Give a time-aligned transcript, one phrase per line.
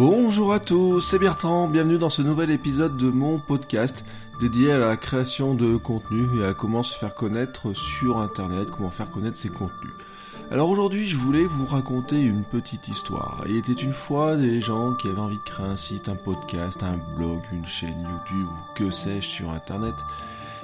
[0.00, 4.04] Bonjour à tous, c'est Bertrand, bienvenue dans ce nouvel épisode de mon podcast
[4.38, 8.92] dédié à la création de contenu et à comment se faire connaître sur internet, comment
[8.92, 9.92] faire connaître ses contenus.
[10.52, 13.42] Alors aujourd'hui, je voulais vous raconter une petite histoire.
[13.48, 16.80] Il était une fois des gens qui avaient envie de créer un site, un podcast,
[16.84, 19.94] un blog, une chaîne YouTube ou que sais-je sur internet.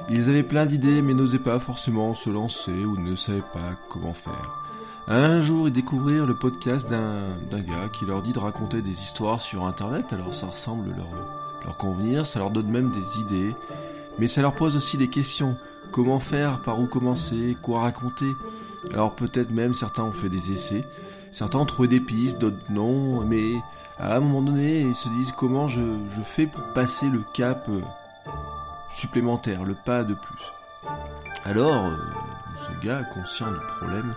[0.08, 4.14] Ils avaient plein d'idées mais n'osaient pas forcément se lancer ou ne savaient pas comment
[4.14, 4.63] faire.
[5.06, 9.40] Un jour, ils découvrirent le podcast d'un gars qui leur dit de raconter des histoires
[9.40, 11.08] sur internet, alors ça ressemble leur,
[11.62, 13.54] leur convenir, ça leur donne même des idées,
[14.18, 15.56] mais ça leur pose aussi des questions.
[15.92, 18.34] Comment faire, par où commencer, quoi raconter?
[18.92, 20.86] Alors peut-être même certains ont fait des essais,
[21.32, 23.56] certains ont trouvé des pistes, d'autres non, mais
[23.98, 25.82] à un moment donné, ils se disent comment je,
[26.16, 27.80] je fais pour passer le cap euh,
[28.90, 30.52] supplémentaire, le pas de plus?
[31.44, 31.96] Alors, euh,
[32.56, 34.14] ce gars, conscient du problème,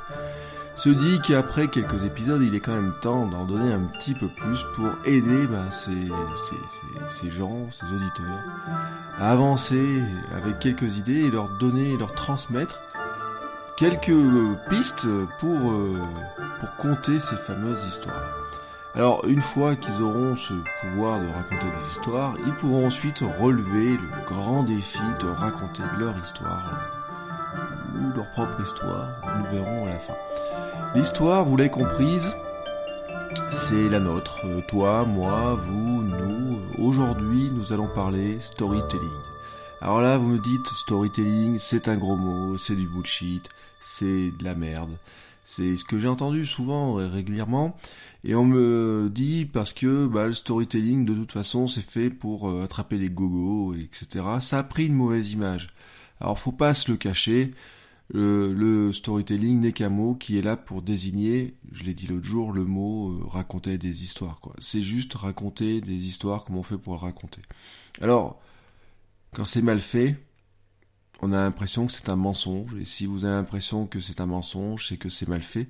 [0.78, 4.28] se dit qu'après quelques épisodes, il est quand même temps d'en donner un petit peu
[4.28, 8.44] plus pour aider ben, ces, gens, ces auditeurs,
[9.20, 10.04] à avancer
[10.36, 12.80] avec quelques idées et leur donner, leur transmettre
[13.76, 15.08] quelques euh, pistes
[15.40, 16.00] pour, euh,
[16.60, 18.38] pour compter ces fameuses histoires.
[18.94, 23.98] Alors, une fois qu'ils auront ce pouvoir de raconter des histoires, ils pourront ensuite relever
[23.98, 26.97] le grand défi de raconter leur histoire,
[27.96, 30.16] ou leur propre histoire, nous verrons à la fin.
[30.96, 32.32] L'histoire, vous l'avez comprise,
[33.52, 34.42] c'est la nôtre.
[34.46, 36.60] Euh, Toi, moi, vous, nous.
[36.78, 39.08] Aujourd'hui, nous allons parler storytelling.
[39.82, 43.48] Alors là, vous me dites, storytelling, c'est un gros mot, c'est du bullshit,
[43.80, 44.98] c'est de la merde.
[45.46, 47.78] C'est ce que j'ai entendu souvent et régulièrement.
[48.24, 52.50] Et on me dit parce que bah, le storytelling, de toute façon, c'est fait pour
[52.50, 54.26] euh, attraper les gogos, etc.
[54.42, 55.70] Ça a pris une mauvaise image.
[56.20, 57.52] Alors faut pas se le cacher.
[58.10, 62.26] Le, le storytelling n'est qu'un mot qui est là pour désigner, je l'ai dit l'autre
[62.26, 64.40] jour, le mot euh, raconter des histoires.
[64.40, 64.56] quoi.
[64.60, 67.42] C'est juste raconter des histoires comme on fait pour raconter.
[68.02, 68.40] Alors,
[69.34, 70.16] quand c'est mal fait,
[71.22, 72.76] on a l'impression que c'est un mensonge.
[72.76, 75.68] Et si vous avez l'impression que c'est un mensonge, c'est que c'est mal fait.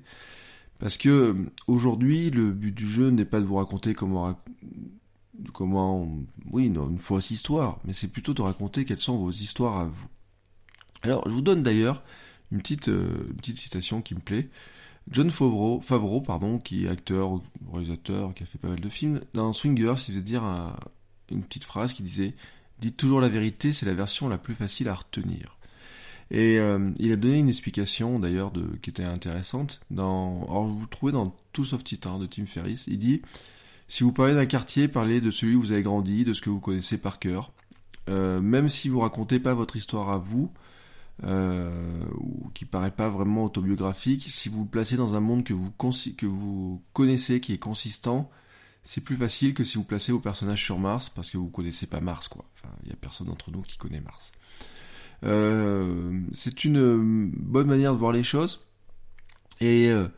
[0.78, 1.34] Parce que euh,
[1.66, 4.36] aujourd'hui, le but du jeu n'est pas de vous raconter comment, rac-
[5.52, 6.08] comment,
[6.52, 9.86] oui, non, une fausse histoire, mais c'est plutôt de raconter quelles sont vos histoires à
[9.86, 10.06] vous.
[11.02, 12.04] Alors, je vous donne d'ailleurs
[12.52, 14.48] une petite, euh, une petite citation qui me plaît.
[15.10, 17.40] John Favreau, pardon, qui est acteur,
[17.72, 20.76] réalisateur, qui a fait pas mal de films, dans Swingers, il faisait dire un-
[21.30, 22.34] une petite phrase qui disait
[22.78, 25.56] Dites toujours la vérité, c'est la version la plus facile à retenir.
[26.30, 29.80] Et euh, il a donné une explication d'ailleurs qui était intéressante.
[29.90, 32.84] Dans, alors vous le trouvez dans Tout sauf Titan de Tim Ferriss.
[32.86, 33.22] Il dit
[33.88, 36.50] si vous parlez d'un quartier, parlez de celui où vous avez grandi, de ce que
[36.50, 37.50] vous connaissez par cœur.
[38.10, 40.52] Euh, même si vous racontez pas votre histoire à vous,
[41.24, 45.54] euh, ou qui paraît pas vraiment autobiographique, si vous le placez dans un monde que
[45.54, 48.30] vous, que vous connaissez, qui est consistant,
[48.82, 51.86] c'est plus facile que si vous placez vos personnages sur Mars, parce que vous connaissez
[51.86, 52.44] pas Mars, quoi.
[52.54, 54.32] Enfin, il y a personne d'entre nous qui connaît Mars.
[55.24, 58.60] Euh, c'est une euh, bonne manière de voir les choses.
[59.60, 60.08] Et euh,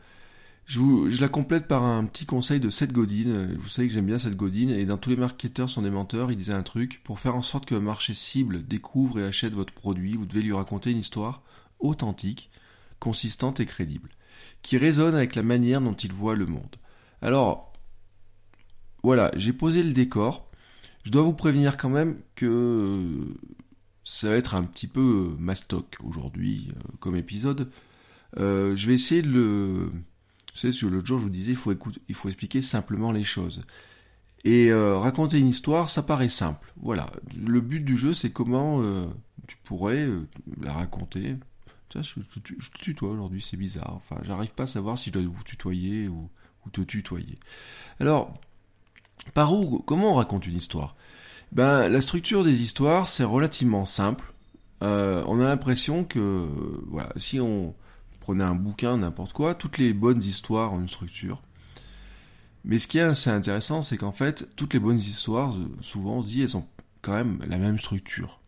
[0.71, 3.49] je, la complète par un petit conseil de Seth Godin.
[3.59, 4.69] Vous savez que j'aime bien Seth Godin.
[4.69, 7.01] Et dans tous les marketeurs sont des menteurs, il disait un truc.
[7.03, 10.41] Pour faire en sorte que le marché cible découvre et achète votre produit, vous devez
[10.41, 11.43] lui raconter une histoire
[11.79, 12.51] authentique,
[12.99, 14.09] consistante et crédible,
[14.61, 16.77] qui résonne avec la manière dont il voit le monde.
[17.21, 17.73] Alors,
[19.03, 20.49] voilà, j'ai posé le décor.
[21.03, 23.35] Je dois vous prévenir quand même que
[24.05, 27.69] ça va être un petit peu mastoc aujourd'hui euh, comme épisode.
[28.37, 29.91] Euh, je vais essayer de le...
[30.53, 33.11] Vous savez, sur l'autre jour, je vous disais, il faut, écouter, il faut expliquer simplement
[33.11, 33.61] les choses.
[34.43, 36.73] Et euh, raconter une histoire, ça paraît simple.
[36.81, 37.09] Voilà.
[37.37, 39.07] Le but du jeu, c'est comment euh,
[39.47, 40.27] tu pourrais euh,
[40.61, 41.37] la raconter.
[41.93, 43.93] Je, te tutoie aujourd'hui, c'est bizarre.
[43.95, 46.29] Enfin, j'arrive pas à savoir si je dois vous tutoyer ou,
[46.65, 47.37] ou te tutoyer.
[47.99, 48.33] Alors,
[49.33, 50.95] par où, comment on raconte une histoire?
[51.51, 54.33] Ben, la structure des histoires, c'est relativement simple.
[54.83, 56.47] On a l'impression que,
[56.87, 57.75] voilà, si on
[58.21, 61.41] prenait un bouquin, n'importe quoi, toutes les bonnes histoires ont une structure.
[62.63, 66.23] Mais ce qui est assez intéressant, c'est qu'en fait, toutes les bonnes histoires, souvent, on
[66.23, 66.67] se dit, elles ont
[67.01, 68.39] quand même la même structure.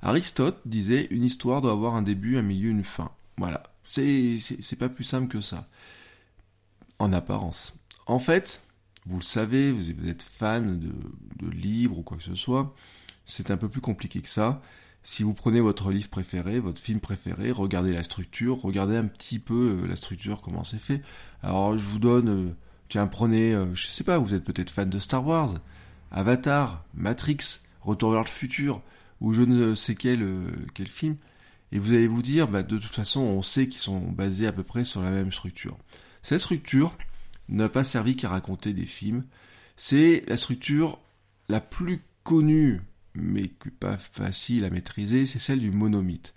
[0.00, 3.12] Aristote disait une histoire doit avoir un début, un milieu, une fin.
[3.36, 3.62] Voilà.
[3.84, 5.68] C'est, c'est, pas plus simple que ça.
[6.98, 7.74] En apparence.
[8.06, 8.66] En fait,
[9.04, 10.92] vous le savez, vous êtes fan de,
[11.44, 12.74] de livres ou quoi que ce soit,
[13.26, 14.62] c'est un peu plus compliqué que ça.
[15.04, 19.40] Si vous prenez votre livre préféré, votre film préféré, regardez la structure, regardez un petit
[19.40, 21.02] peu euh, la structure, comment c'est fait.
[21.42, 22.54] Alors je vous donne, euh,
[22.88, 25.54] tiens, prenez, euh, je sais pas, vous êtes peut-être fan de Star Wars,
[26.12, 28.80] Avatar, Matrix, Retour vers le futur,
[29.20, 30.24] ou je ne sais quel,
[30.72, 31.16] quel film,
[31.72, 34.52] et vous allez vous dire, bah, de toute façon, on sait qu'ils sont basés à
[34.52, 35.76] peu près sur la même structure.
[36.22, 36.96] Cette structure
[37.48, 39.24] n'a pas servi qu'à raconter des films,
[39.76, 41.00] c'est la structure
[41.48, 42.82] la plus connue
[43.14, 43.50] mais
[43.80, 46.34] pas facile à maîtriser, c'est celle du monomythe.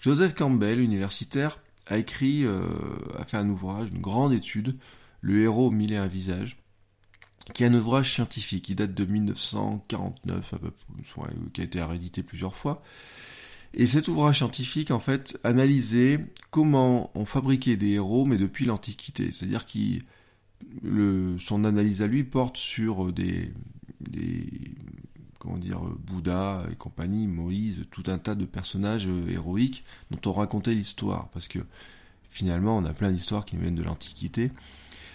[0.00, 2.62] Joseph Campbell, universitaire, a écrit, euh,
[3.16, 4.76] a fait un ouvrage, une grande étude,
[5.20, 6.58] Le héros mille et un visages,
[7.54, 10.70] qui est un ouvrage scientifique, qui date de 1949, à peu,
[11.52, 12.82] qui a été réédité plusieurs fois.
[13.74, 19.30] Et cet ouvrage scientifique, en fait, analysait comment on fabriquait des héros, mais depuis l'Antiquité.
[19.32, 20.04] C'est-à-dire qu'il,
[21.38, 23.52] son analyse à lui porte sur des,
[24.00, 24.46] des
[25.48, 30.34] comment dire, Bouddha et compagnie, Moïse, tout un tas de personnages euh, héroïques dont on
[30.34, 31.60] racontait l'histoire, parce que
[32.28, 34.52] finalement on a plein d'histoires qui nous viennent de l'Antiquité.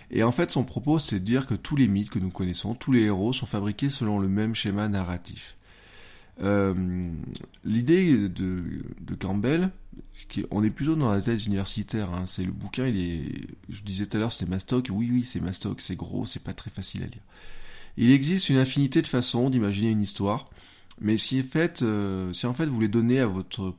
[0.10, 2.74] Et en fait son propos c'est de dire que tous les mythes que nous connaissons,
[2.74, 5.56] tous les héros sont fabriqués selon le même schéma narratif.
[6.42, 6.74] Euh,
[7.64, 8.82] l'idée de,
[9.20, 9.70] Campbell,
[10.50, 14.08] on est plutôt dans la thèse universitaire, hein, c'est le bouquin, il est, je disais
[14.08, 17.04] tout à l'heure c'est mastoc, oui oui c'est mastoc, c'est gros, c'est pas très facile
[17.04, 17.22] à lire.
[17.98, 20.50] Il existe une infinité de façons d'imaginer une histoire,
[21.00, 23.76] mais si, en fait, euh, en fait vous voulez donner à votre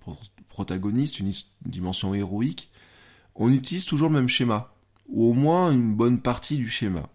[0.48, 1.32] protagoniste une,
[1.64, 2.70] dimension héroïque,
[3.34, 4.72] on utilise toujours le même schéma,
[5.08, 7.08] ou au moins une bonne partie du schéma.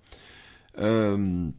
[0.77, 1.49] Euh,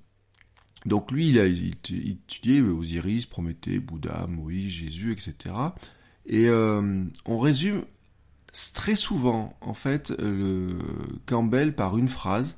[0.87, 5.55] donc lui, il a étudié Osiris, Prométhée, Bouddha, Moïse, Jésus, etc.
[6.27, 7.85] Et euh, on résume
[8.75, 10.79] très souvent, en fait, le
[11.27, 12.57] Campbell par une phrase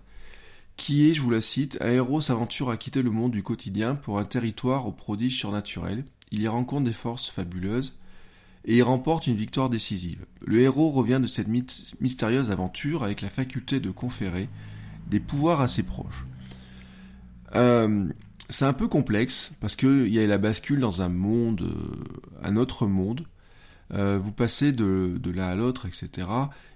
[0.76, 3.94] qui est, je vous la cite, un héros s'aventure à quitter le monde du quotidien
[3.94, 6.04] pour un territoire aux prodiges surnaturels.
[6.30, 7.94] Il y rencontre des forces fabuleuses
[8.64, 10.24] et y remporte une victoire décisive.
[10.44, 14.48] Le héros revient de cette mystérieuse aventure avec la faculté de conférer
[15.08, 16.24] des pouvoirs assez proches.
[17.54, 18.08] Euh,
[18.48, 22.04] c'est un peu complexe parce qu'il y a la bascule dans un monde, euh,
[22.42, 23.26] un autre monde.
[23.92, 26.28] Euh, vous passez de, l'un à l'autre, etc.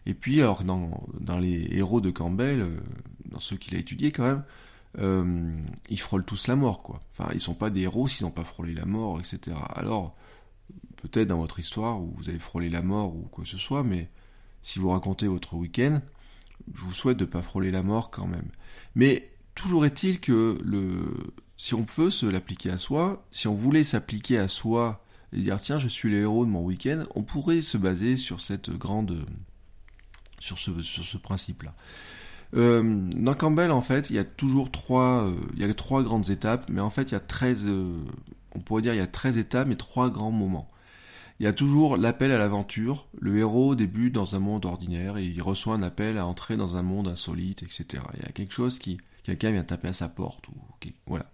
[0.04, 2.66] Et puis, alors, dans les héros de Campbell,
[3.30, 4.44] dans ceux qu'il a étudiés quand même,
[4.98, 5.52] euh,
[5.90, 7.02] ils frôlent tous la mort, quoi.
[7.12, 9.56] Enfin, ils sont pas des héros s'ils n'ont pas frôlé la mort, etc.
[9.74, 10.14] Alors,
[10.96, 13.82] peut-être dans votre histoire où vous avez frôlé la mort ou quoi que ce soit,
[13.82, 14.10] mais
[14.62, 16.00] si vous racontez votre week-end,
[16.74, 18.48] je vous souhaite de pas frôler la mort quand même.
[18.94, 21.12] Mais toujours est-il que le,
[21.56, 25.60] si on peut se l'appliquer à soi, si on voulait s'appliquer à soi et dire
[25.60, 29.26] tiens je suis le héros de mon week-end, on pourrait se baser sur cette grande,
[30.38, 31.74] sur ce, sur ce principe-là.
[32.54, 36.02] Euh, dans Campbell, en fait, il y a toujours trois, euh, il y a trois
[36.02, 37.98] grandes étapes, mais en fait, il y a 13, euh,
[38.54, 40.70] on pourrait dire, il y a 13 étapes, mais trois grands moments.
[41.38, 43.08] Il y a toujours l'appel à l'aventure.
[43.20, 46.76] Le héros débute dans un monde ordinaire et il reçoit un appel à entrer dans
[46.76, 48.02] un monde insolite, etc.
[48.14, 50.54] Il y a quelque chose qui, quelqu'un vient taper à sa porte ou,
[51.06, 51.26] voilà.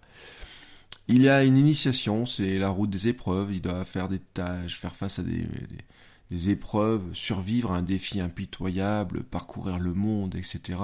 [1.07, 3.53] Il y a une initiation, c'est la route des épreuves.
[3.53, 5.77] Il doit faire des tâches, faire face à des des
[6.49, 10.79] épreuves, survivre à un défi impitoyable, parcourir le monde, etc.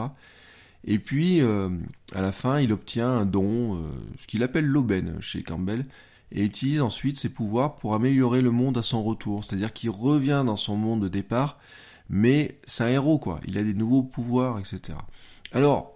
[0.85, 1.69] Et puis, euh,
[2.13, 5.85] à la fin, il obtient un don, euh, ce qu'il appelle l'aubaine chez Campbell,
[6.31, 9.43] et utilise ensuite ses pouvoirs pour améliorer le monde à son retour.
[9.43, 11.59] C'est-à-dire qu'il revient dans son monde de départ,
[12.09, 13.39] mais c'est un héros, quoi.
[13.47, 14.97] Il a des nouveaux pouvoirs, etc.
[15.51, 15.95] Alors,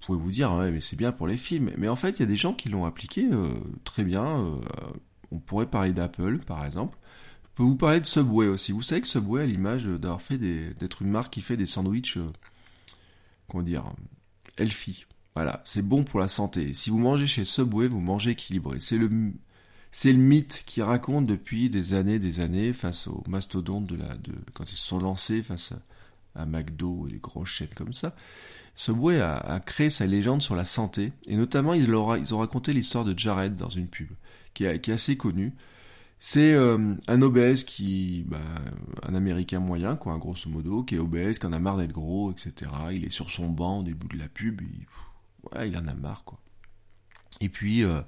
[0.00, 1.70] vous pouvez vous dire, ouais, mais c'est bien pour les films.
[1.78, 3.54] Mais en fait, il y a des gens qui l'ont appliqué euh,
[3.84, 4.60] très bien.
[5.32, 6.96] on pourrait parler d'Apple, par exemple
[7.56, 8.70] peux vous parler de Subway aussi.
[8.70, 12.18] Vous savez que Subway a l'image d'avoir fait d'être une marque qui fait des sandwichs,
[12.18, 12.30] euh,
[13.48, 13.84] comment dire,
[14.58, 15.06] healthy.
[15.34, 16.72] Voilà, c'est bon pour la santé.
[16.74, 18.78] Si vous mangez chez Subway, vous mangez équilibré.
[18.80, 19.10] C'est le,
[19.90, 24.16] c'est le mythe qui raconte depuis des années, des années, face aux mastodontes de la,
[24.16, 25.72] de, quand ils se sont lancés face
[26.34, 28.14] à, McDo et les grosses chaînes comme ça.
[28.74, 32.74] Subway a, créé sa légende sur la santé, et notamment ils, ont, ils ont raconté
[32.74, 34.10] l'histoire de Jared dans une pub,
[34.52, 35.54] qui, qui est assez connue.
[36.18, 38.40] C'est euh, un obèse qui, bah,
[39.02, 42.32] un Américain moyen, quoi, grosso modo, qui est obèse, qui en a marre d'être gros,
[42.32, 42.70] etc.
[42.92, 46.40] Il est sur son banc au début de la pub, il, en a marre, quoi.
[47.40, 48.00] Et puis, euh,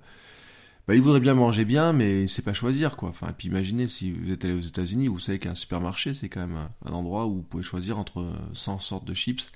[0.86, 3.10] bah, il voudrait bien manger bien, mais il sait pas choisir, quoi.
[3.10, 6.30] Enfin, et puis imaginez si vous êtes allé aux États-Unis, vous savez qu'un supermarché, c'est
[6.30, 9.50] quand même un, endroit où vous pouvez choisir entre 100 sortes de chips.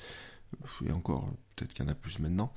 [0.86, 2.52] Et encore, peut-être qu'il y en a plus maintenant.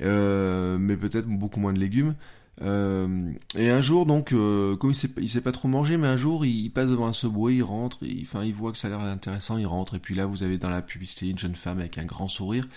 [0.00, 2.14] Euh, mais peut-être beaucoup moins de légumes.
[2.62, 6.16] Euh, et un jour, donc, euh, comme il sait, sait pas trop manger, mais un
[6.16, 8.90] jour, il, passe devant un subway, il rentre, il, enfin, il voit que ça a
[8.90, 11.78] l'air intéressant, il rentre, et puis là, vous avez dans la publicité une jeune femme
[11.78, 12.68] avec un grand sourire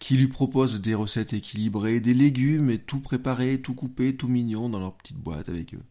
[0.00, 4.68] qui lui propose des recettes équilibrées, des légumes, et tout préparé, tout coupé, tout mignon
[4.68, 5.82] dans leur petite boîte avec eux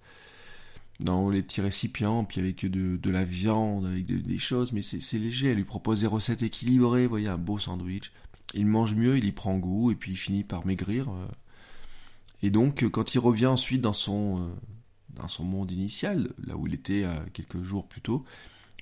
[1.00, 5.18] dans les petits récipients, puis avec de, de la viande, avec des choses, mais c'est
[5.18, 5.50] léger.
[5.50, 8.12] Elle lui propose des recettes équilibrées, vous voyez, un beau sandwich.
[8.54, 11.10] Il mange mieux, il y prend goût, et puis il finit par maigrir.
[11.10, 11.28] Euh.
[12.44, 14.54] Et donc, quand il revient ensuite dans son, euh,
[15.10, 18.26] dans son monde initial, là où il était euh, quelques jours plus tôt,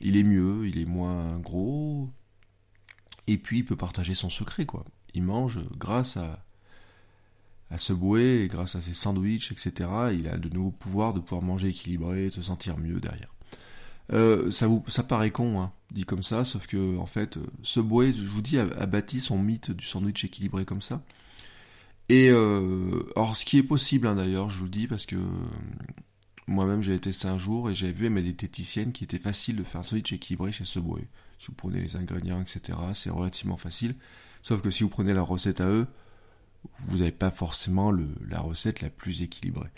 [0.01, 2.09] il est mieux, il est moins gros,
[3.27, 4.83] et puis il peut partager son secret, quoi.
[5.13, 6.43] Il mange grâce à,
[7.69, 11.19] à se bouer, et grâce à ses sandwichs, etc., il a de nouveaux pouvoirs de
[11.19, 13.31] pouvoir manger équilibré, se sentir mieux derrière.
[14.11, 17.79] Euh, ça, vous, ça paraît con, hein, dit comme ça, sauf que en fait, ce
[17.79, 21.03] bouet, je vous dis, a, bâti son mythe du sandwich équilibré comme ça.
[22.11, 23.01] Et euh,
[23.33, 25.15] ce qui est possible, hein, d'ailleurs, je vous le dis, parce que
[26.45, 29.63] moi-même j'ai testé un jour et j'avais vu mais des diététiciennes qui était facile de
[29.63, 31.07] faire un sandwich équilibré chez bouet.
[31.39, 33.95] Si vous prenez les ingrédients, etc., c'est relativement facile.
[34.41, 35.87] Sauf que si vous prenez la recette à eux,
[36.89, 39.69] vous n'avez pas forcément la recette la plus équilibrée.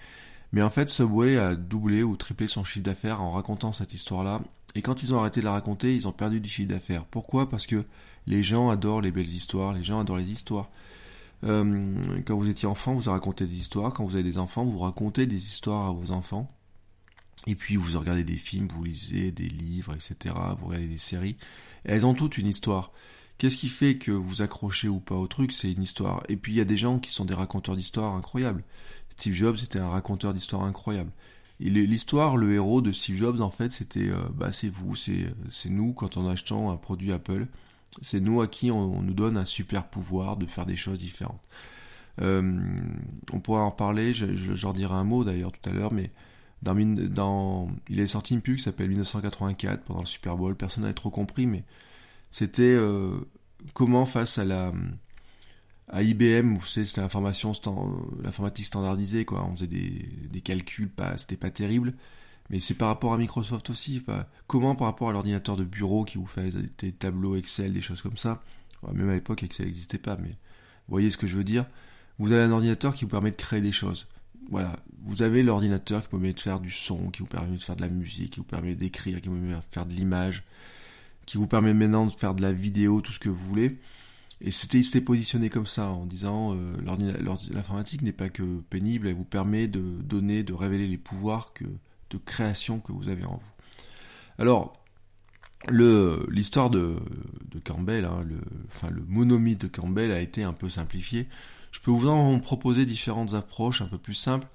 [0.53, 4.41] Mais en fait, Subway a doublé ou triplé son chiffre d'affaires en racontant cette histoire-là.
[4.73, 7.05] Et quand ils ont arrêté de la raconter, ils ont perdu du chiffre d'affaires.
[7.05, 7.47] Pourquoi?
[7.47, 7.85] Parce que
[8.25, 10.71] les gens adorent les belles histoires, les gens adorent les histoires.
[11.43, 13.93] Euh, quand vous étiez enfant, vous racontez des histoires.
[13.93, 16.49] Quand vous avez des enfants, vous racontez des histoires à vos enfants.
[17.45, 20.35] Et puis vous regardez des films, vous lisez des livres, etc.
[20.59, 21.35] Vous regardez des séries.
[21.83, 22.91] Elles ont toutes une histoire.
[23.37, 25.51] Qu'est-ce qui fait que vous accrochez ou pas au truc?
[25.51, 26.23] C'est une histoire.
[26.29, 28.63] Et puis il y a des gens qui sont des raconteurs d'histoires incroyables.
[29.09, 31.11] Steve Jobs était un raconteur d'histoires incroyable.
[31.59, 35.93] L'histoire, le héros de Steve Jobs, en fait, c'était euh, bah, c'est vous, c'est nous
[35.93, 37.47] quand on achetant un produit Apple.
[38.01, 41.41] C'est nous à qui on, nous donne un super pouvoir de faire des choses différentes.
[42.21, 42.61] Euh,
[43.31, 46.11] on pourrait en parler, j'en dirai un mot d'ailleurs tout à l'heure, mais
[46.61, 50.55] dans, il est sorti une pub qui s'appelle 1984 pendant le Super Bowl.
[50.55, 51.63] Personne n'avait trop compris, mais
[52.31, 53.17] c'était euh,
[53.73, 54.71] comment face à la
[55.91, 59.45] IBM, vous savez, c'était l'informatique standardisée, quoi.
[59.45, 61.93] On faisait des, calculs, c'était pas terrible.
[62.49, 63.99] Mais c'est par rapport à Microsoft aussi.
[63.99, 67.81] Pas, comment par rapport à l'ordinateur de bureau qui vous fait des tableaux Excel, des
[67.81, 68.41] choses comme ça?
[68.91, 71.65] même à l'époque, Excel n'existait pas, mais vous voyez ce que je veux dire?
[72.19, 74.07] Vous avez un ordinateur qui vous permet de créer des choses.
[74.49, 77.61] Voilà, vous avez l'ordinateur qui vous permet de faire du son, qui vous permet de
[77.61, 80.43] faire de la musique, qui vous permet d'écrire, qui vous permet de faire de l'image,
[81.25, 83.79] qui vous permet maintenant de faire de la vidéo, tout ce que vous voulez.
[84.41, 86.75] Et c'était s'est positionné comme ça, en disant euh,
[87.51, 91.63] l'informatique n'est pas que pénible, elle vous permet de donner, de révéler les pouvoirs que,
[92.13, 93.51] de création que vous avez en vous.
[94.39, 94.73] Alors,
[95.69, 96.95] l'histoire de,
[97.63, 98.37] Campbell, hein, le,
[98.69, 101.27] enfin le monomythe de Campbell a été un peu simplifié.
[101.71, 104.47] Je peux vous en proposer différentes approches un peu plus simples.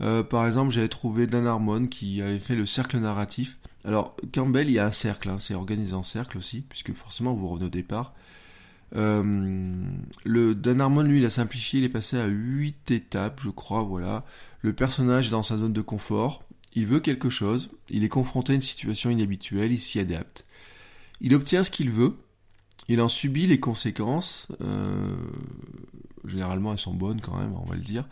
[0.00, 3.58] Euh, par exemple, j'avais trouvé Dan Harmon qui avait fait le cercle narratif.
[3.84, 7.34] Alors, Campbell, il y a un cercle, hein, c'est organisé en cercle aussi, puisque forcément
[7.34, 8.14] vous revenez au départ.
[8.96, 9.84] Euh,
[10.24, 13.82] le Dan Harmon, lui, il a simplifié, il est passé à 8 étapes, je crois,
[13.82, 14.24] voilà.
[14.62, 16.42] Le personnage est dans sa zone de confort,
[16.74, 20.44] il veut quelque chose, il est confronté à une situation inhabituelle, il s'y adapte.
[21.20, 22.16] Il obtient ce qu'il veut,
[22.88, 25.16] il en subit les conséquences, euh,
[26.24, 28.08] généralement elles sont bonnes quand même, on va le dire.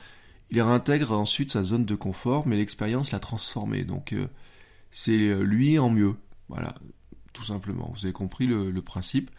[0.51, 3.85] Il réintègre ensuite sa zone de confort, mais l'expérience l'a transformé.
[3.85, 4.29] Donc euh,
[4.91, 6.15] c'est lui en mieux.
[6.49, 6.75] Voilà,
[7.33, 7.93] tout simplement.
[7.95, 9.31] Vous avez compris le, principe.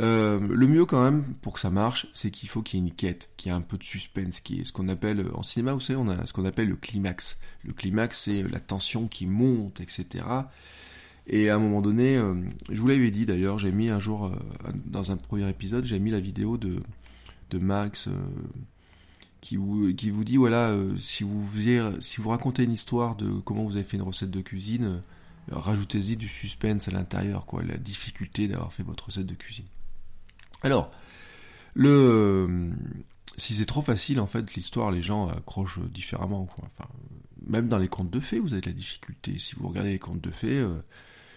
[0.00, 2.86] Euh, le mieux quand même pour que ça marche, c'est qu'il faut qu'il y ait
[2.86, 5.42] une quête, qu'il y ait un peu de suspense, qui est ce qu'on appelle en
[5.42, 7.38] cinéma, vous savez, on a ce qu'on appelle le climax.
[7.64, 10.24] Le climax, c'est la tension qui monte, etc.
[11.26, 12.34] Et à un moment donné, euh,
[12.70, 14.32] je vous l'avais dit d'ailleurs, j'ai mis un jour
[14.86, 18.08] dans un premier épisode, j'ai mis la vidéo de Max
[19.40, 21.48] qui vous, dit voilà, euh, si, vous
[22.00, 25.00] si vous racontez une histoire de comment vous avez fait une recette de cuisine, euh,
[25.50, 29.66] rajoutez-y du suspense à l'intérieur, quoi, la difficulté d'avoir fait votre recette de cuisine.
[30.62, 30.90] Alors,
[31.74, 32.70] le, euh,
[33.36, 36.48] si c'est trop facile, en fait, l'histoire, les gens accrochent différemment,
[37.46, 39.38] même dans les contes de fées, vous avez de la difficulté.
[39.38, 40.66] Si vous regardez les contes de fées,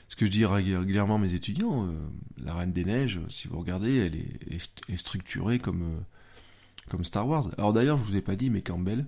[0.09, 1.93] ce que je dis régulièrement à mes étudiants,
[2.37, 6.03] la Reine des Neiges, si vous regardez, elle est, structurée comme
[6.89, 7.49] comme Star Wars.
[7.57, 9.05] Alors d'ailleurs, je vous ai pas dit, mais Campbell,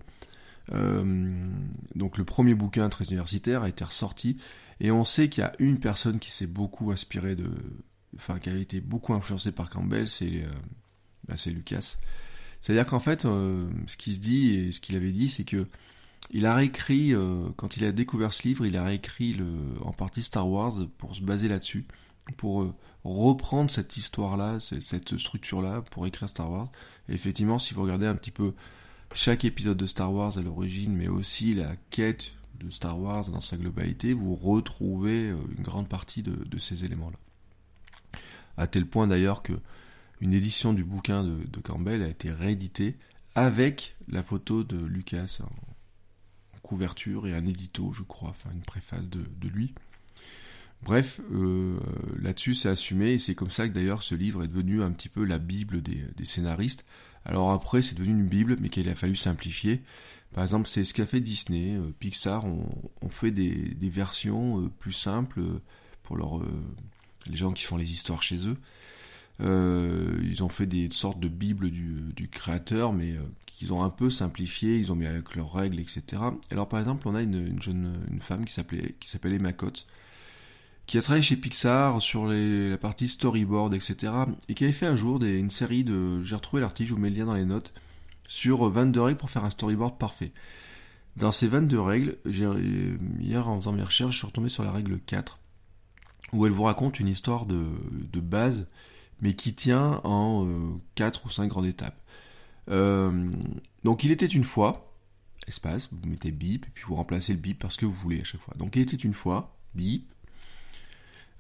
[0.72, 1.46] euh,
[1.96, 4.38] donc le premier bouquin très universitaire a été ressorti,
[4.80, 7.50] et on sait qu'il y a une personne qui s'est beaucoup inspiré de,
[8.16, 10.52] enfin qui a été beaucoup influencé par Campbell, c'est euh,
[11.28, 11.98] bah, Lucas.
[12.62, 15.68] C'est-à-dire qu'en fait, euh, ce qu'il se dit et ce qu'il avait dit, c'est que
[16.32, 17.14] il a réécrit,
[17.58, 19.38] quand il a découvert ce livre, il a réécrit
[19.82, 21.86] en partie Star Wars pour se baser là-dessus,
[22.38, 26.72] pour reprendre cette histoire-là, cette structure-là, pour écrire Star Wars
[27.10, 28.54] effectivement, si vous regardez un petit peu
[29.14, 33.42] chaque épisode de Star Wars à l'origine, mais aussi la quête de Star Wars dans
[33.42, 37.18] sa globalité, vous retrouvez euh, une grande partie de, ces éléments-là.
[38.58, 39.54] À tel point d'ailleurs que
[40.22, 42.96] une édition du bouquin de, Campbell a été rééditée
[43.36, 45.50] avec la photo de Lucas en,
[46.62, 49.74] couverture et un édito, je crois, enfin une préface de, lui.
[50.82, 51.78] Bref, euh,
[52.22, 55.10] là-dessus c'est assumé et c'est comme ça que d'ailleurs ce livre est devenu un petit
[55.10, 56.86] peu la bible des scénaristes
[57.26, 59.82] alors après, c'est devenu une bible, mais qu'il a fallu simplifier.
[60.34, 61.76] Par exemple, c'est ce qu'a fait Disney.
[61.76, 65.42] Euh, Pixar ont, fait des, versions euh, plus simples
[66.02, 66.18] pour
[67.28, 68.58] les gens qui font les histoires chez eux.
[69.40, 73.16] ils ont fait des sortes de bibles du, créateur, mais
[73.46, 74.78] qu'ils ont un peu simplifié.
[74.78, 76.22] Ils ont mis avec leurs règles, etc.
[76.52, 79.40] Alors par exemple, on a une, jeune une femme qui s'appelait qui s'appelait
[80.86, 84.14] qui a travaillé chez Pixar sur la partie storyboard, etc.
[84.50, 86.22] Et qui avait fait un jour une série de...
[86.24, 87.74] J'ai retrouvé l'article, je vous mets le lien dans les notes,
[88.28, 90.32] sur 22 règles pour faire un storyboard parfait.
[91.16, 95.00] Dans ces 22 règles, hier en faisant mes recherches, je suis retombé sur la règle
[95.00, 95.40] 4,
[96.34, 98.68] où elle vous raconte une histoire de, base,
[99.22, 102.00] mais qui tient en euh, 4 ou 5 grandes étapes.
[102.70, 103.30] Euh,
[103.84, 104.94] donc il était une fois,
[105.48, 108.24] espace, vous mettez bip, et puis vous remplacez le bip parce que vous voulez à
[108.24, 108.56] chaque fois.
[108.58, 110.12] Donc il était une fois, bip,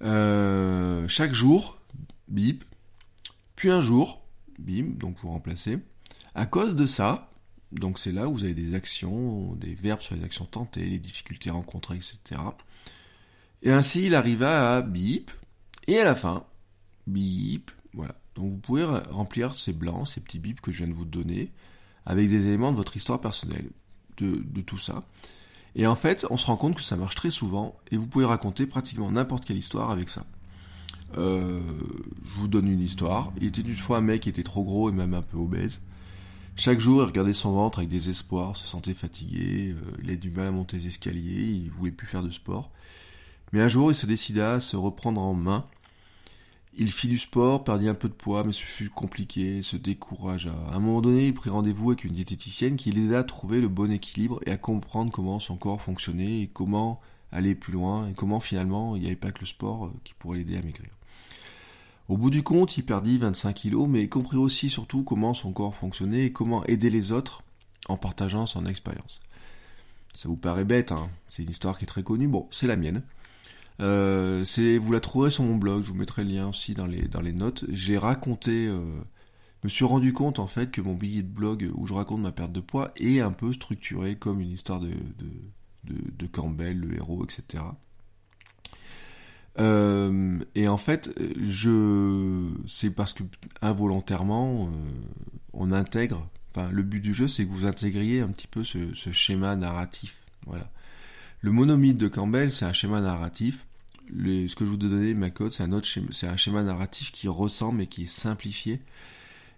[0.01, 1.79] euh, chaque jour,
[2.27, 2.63] bip.
[3.55, 4.25] Puis un jour,
[4.59, 5.79] bim, donc vous remplacez.
[6.35, 7.31] À cause de ça,
[7.71, 10.99] donc c'est là où vous avez des actions, des verbes sur les actions tentées, les
[10.99, 12.41] difficultés rencontrées, etc.
[13.63, 15.31] Et ainsi, il arriva à bip,
[15.87, 16.45] et à la fin,
[17.07, 18.15] bip, voilà.
[18.35, 21.51] Donc vous pouvez remplir ces blancs, ces petits bips que je viens de vous donner,
[22.05, 23.69] avec des éléments de votre histoire personnelle,
[24.17, 25.03] de, tout ça.
[25.75, 28.25] Et en fait, on se rend compte que ça marche très souvent, et vous pouvez
[28.25, 30.25] raconter pratiquement n'importe quelle histoire avec ça.
[31.17, 31.61] Euh,
[32.25, 33.31] je vous donne une histoire.
[33.37, 35.79] Il était une fois un mec qui était trop gros et même un peu obèse.
[36.55, 40.17] Chaque jour, il regardait son ventre avec des espoirs, se sentait fatigué, euh, il avait
[40.17, 42.71] du mal à monter les escaliers, il voulait plus faire de sport.
[43.53, 45.65] Mais un jour, il se décida à se reprendre en main
[46.75, 50.53] il fit du sport, perdit un peu de poids, mais ce fut compliqué, se découragea.
[50.71, 53.67] À un moment donné, il prit rendez-vous avec une diététicienne qui l'aida à trouver le
[53.67, 56.99] bon équilibre et à comprendre comment son corps fonctionnait et comment
[57.31, 60.13] aller plus loin et comment finalement il n'y avait pas que le sport euh, qui
[60.13, 60.89] pourrait l'aider à maigrir.
[62.09, 65.51] Au bout du compte, il perdit 25 kilos, mais il comprit aussi surtout comment son
[65.51, 67.43] corps fonctionnait et comment aider les autres
[67.87, 69.21] en partageant son expérience.
[70.15, 72.77] Ça vous paraît bête, hein c'est une histoire qui est très connue, bon, c'est la
[72.77, 73.03] mienne.
[73.79, 74.45] Euh,
[74.81, 77.21] vous la trouverez sur mon blog, je vous mettrai le lien aussi dans les, dans
[77.21, 77.65] les notes.
[77.69, 78.83] J'ai raconté, euh,
[79.63, 82.31] me suis rendu compte en fait que mon billet de blog où je raconte ma
[82.31, 84.91] perte de poids est un peu structuré comme une histoire de,
[85.85, 87.63] de, de, Campbell, le héros, etc.
[89.59, 93.23] Euh, et en fait, je, c'est parce que
[93.61, 94.69] involontairement,
[95.53, 96.27] on intègre.
[96.51, 99.55] Enfin, le but du jeu, c'est que vous intégriez un petit peu ce, ce schéma
[99.55, 100.21] narratif.
[100.45, 100.69] Voilà.
[101.43, 103.65] Le monomythe de Campbell, c'est un schéma narratif.
[104.07, 107.11] ce que je vous donne, ma code, c'est un autre schéma, c'est un schéma narratif
[107.11, 108.79] qui ressemble et qui est simplifié.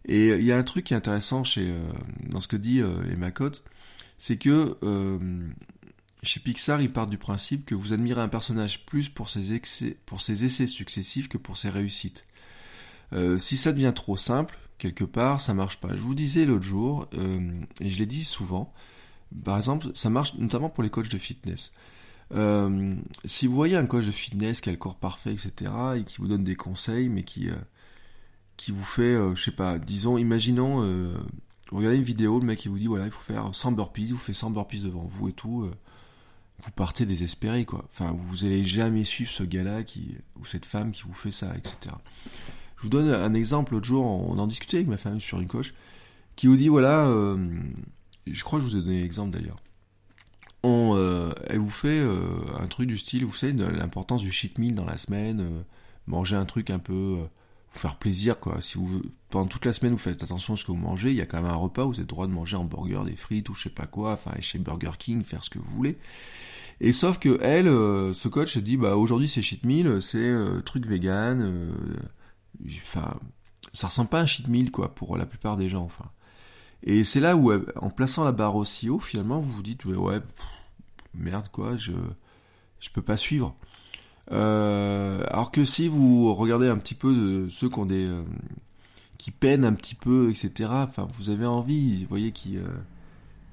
[0.06, 1.88] Et euh, il y a un truc qui est intéressant euh,
[2.28, 3.30] dans ce que dit euh, Emma
[4.17, 4.78] c'est que
[6.24, 9.62] chez Pixar, ils partent du principe que vous admirez un personnage plus pour ses,
[10.08, 12.26] pour ses essais successifs que pour ses réussites.
[13.38, 15.95] si ça devient trop simple, quelque part, ça marche pas.
[15.95, 17.08] Je vous disais l'autre jour,
[17.80, 18.74] et je l'ai dit souvent,
[19.43, 21.71] par exemple, ça marche notamment pour les coachs de fitness.
[22.34, 22.95] Euh,
[23.26, 26.17] si vous voyez un coach de fitness qui a le corps parfait, etc., et qui
[26.17, 27.56] vous donne des conseils, mais qui, euh,
[28.58, 30.82] qui vous fait, euh, je sais pas, disons, imaginons,
[31.71, 34.12] vous regardez une vidéo, le mec il vous dit, voilà, il faut faire 100 burpees,
[34.12, 35.69] vous faites 100 burpees devant vous et tout,
[36.60, 37.86] vous partez désespéré, quoi.
[37.91, 39.82] Enfin, vous allez jamais suivre ce gars-là
[40.39, 41.95] ou cette femme qui vous fait ça, etc.
[42.78, 45.48] Je vous donne un exemple, l'autre jour, on en discutait avec ma famille sur une
[45.48, 45.74] coach,
[46.36, 47.10] qui vous dit, voilà,
[48.27, 49.57] je crois que je vous ai donné l'exemple d'ailleurs.
[50.63, 52.17] On, euh, elle vous fait euh,
[52.57, 55.61] un truc du style, vous savez, l'importance du cheat meal dans la semaine, euh,
[56.07, 57.17] manger un truc un peu,
[57.73, 58.61] vous faire plaisir quoi.
[58.61, 61.17] Si vous pendant toute la semaine vous faites attention à ce que vous mangez, il
[61.17, 63.15] y a quand même un repas vous avez le droit de manger un burger, des
[63.15, 65.97] frites ou je sais pas quoi, enfin chez Burger King, faire ce que vous voulez.
[66.81, 67.67] Et sauf que elle,
[68.15, 70.33] ce coach dit bah aujourd'hui c'est cheat meal, c'est
[70.65, 71.73] truc vegan,
[72.81, 73.19] enfin
[73.71, 76.09] ça ressemble pas à un cheat meal quoi pour la plupart des gens enfin.
[76.86, 80.19] Et c'est là où, en plaçant la barre aussi haut, finalement, vous vous dites, ouais,
[81.15, 81.93] merde, quoi, je,
[82.80, 83.56] je peux pas suivre.
[84.32, 88.24] Euh, alors que si vous regardez un petit peu ceux euh,
[89.17, 90.69] qui peinent un petit peu, etc.
[90.71, 92.67] Enfin, vous avez envie, vous voyez, qui, euh,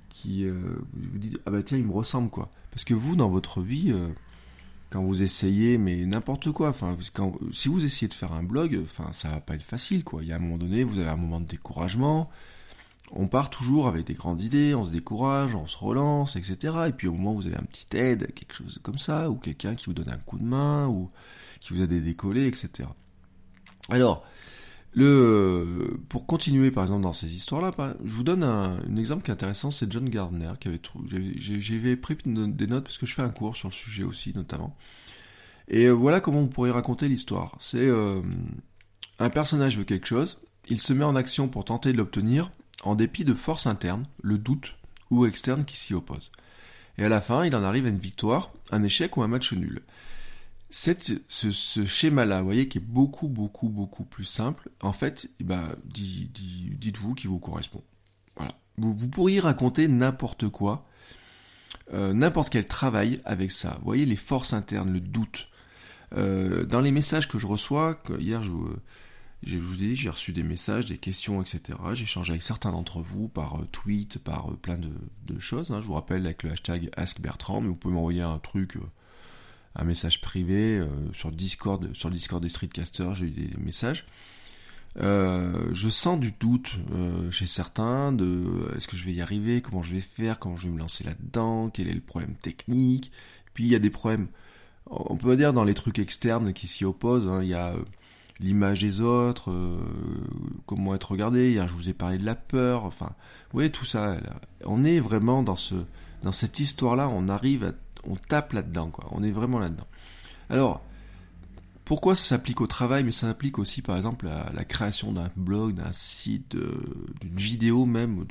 [0.09, 2.51] qui, vous dites, ah bah tiens, il me ressemble, quoi.
[2.71, 3.95] Parce que vous, dans votre vie,
[4.91, 8.81] quand vous essayez, mais n'importe quoi, enfin, quand, si vous essayez de faire un blog,
[8.83, 10.23] enfin, ça va pas être facile, quoi.
[10.23, 12.31] Il y a un moment donné, vous avez un moment de découragement
[13.13, 16.77] on part toujours avec des grandes idées, on se décourage, on se relance, etc.
[16.89, 19.37] Et puis au moment où vous avez un petit aide, quelque chose comme ça, ou
[19.37, 21.11] quelqu'un qui vous donne un coup de main, ou
[21.61, 22.89] qui vous a décollé, etc.
[23.89, 24.25] Alors,
[26.09, 27.71] pour continuer par exemple dans ces histoires-là,
[28.05, 32.17] je vous donne un, exemple qui est intéressant, c'est John Gardner qui avait j'avais pris
[32.25, 34.77] des notes parce que je fais un cours sur le sujet aussi notamment.
[35.69, 37.57] Et euh, voilà comment on pourrait raconter l'histoire.
[37.61, 38.21] C'est euh,
[39.19, 42.51] un personnage veut quelque chose, il se met en action pour tenter de l'obtenir,
[42.83, 44.75] en dépit de forces internes, le doute
[45.11, 46.31] ou externe qui s'y oppose.
[46.99, 49.53] Et à la fin, il en arrive à une victoire, un échec ou un match
[49.53, 49.83] nul.
[50.71, 57.15] Ce, schéma-là, vous voyez, qui est beaucoup, beaucoup, beaucoup plus simple, en fait, bah, dites-vous
[57.15, 57.83] qu'il vous correspond.
[58.37, 58.53] Voilà.
[58.79, 60.87] Vous, pourriez raconter n'importe quoi,
[61.93, 63.77] euh, n'importe quel travail avec ça.
[63.81, 65.49] Vous voyez, les forces internes, le doute.
[66.15, 68.53] Euh, dans les messages que je reçois, hier, je,
[69.45, 71.79] je vous ai dit, j'ai reçu des messages, des questions, etc.
[71.95, 74.91] J'ai échangé avec certains d'entre vous par euh, tweet, par plein de,
[75.39, 75.71] choses.
[75.71, 75.81] Hein.
[75.81, 78.77] Je vous rappelle avec le hashtag AskBertrand, mais vous pouvez m'envoyer un truc
[79.75, 84.05] un message privé euh, sur Discord, sur le Discord des Streetcasters, j'ai eu des messages.
[84.99, 89.63] Euh, je sens du doute euh, chez certains de est-ce que je vais y arriver,
[89.63, 93.11] comment je vais faire, comment je vais me lancer là-dedans, quel est le problème technique.
[93.55, 94.29] Puis il y a des problèmes,
[94.87, 97.27] on peut dire dans les trucs externes qui s'y opposent.
[97.27, 97.43] Hein.
[97.43, 97.75] il y a
[98.43, 99.53] l'image des autres,
[100.67, 101.53] comment être regardé.
[101.53, 102.85] Hier je vous ai parlé de la peur.
[102.85, 104.17] Enfin, vous voyez tout ça.
[104.65, 105.75] On est vraiment dans ce
[106.23, 107.09] dans cette histoire-là.
[107.09, 107.75] On arrive
[108.05, 109.07] on tape là-dedans, quoi.
[109.13, 109.87] On est vraiment là-dedans.
[110.51, 110.83] Alors,
[111.85, 115.31] pourquoi ça s'applique au travail, mais ça s'applique aussi, par exemple, à la création d'un
[115.37, 118.25] blog, d'un site, d'une vidéo même,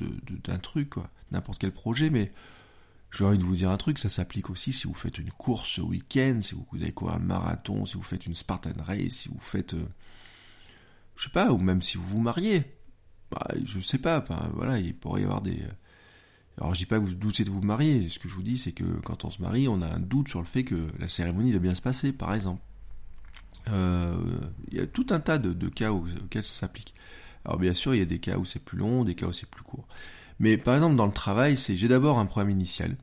[0.43, 1.09] d'un truc, quoi.
[1.31, 2.31] N'importe quel projet, mais
[3.11, 5.69] j'ai envie de vous dire un truc, ça s'applique aussi si vous faites une course
[5.69, 9.29] ce week-end, si vous, allez courir le marathon, si vous faites une Spartan Race, si
[9.29, 9.85] vous faites, euh,
[11.15, 12.63] je sais pas, ou même si vous vous mariez.
[13.31, 15.59] Bah, je sais pas, voilà, il pourrait y avoir des,
[16.57, 18.57] alors je dis pas que vous doutez de vous marier, ce que je vous dis
[18.57, 21.07] c'est que quand on se marie, on a un doute sur le fait que la
[21.07, 22.61] cérémonie va bien se passer, par exemple.
[23.69, 24.15] Euh,
[24.69, 26.93] il y a tout un tas de, cas auxquels ça s'applique.
[27.45, 29.33] Alors bien sûr, il y a des cas où c'est plus long, des cas où
[29.33, 29.87] c'est plus court.
[30.41, 32.97] Mais par exemple dans le travail, c'est j'ai d'abord un problème initial.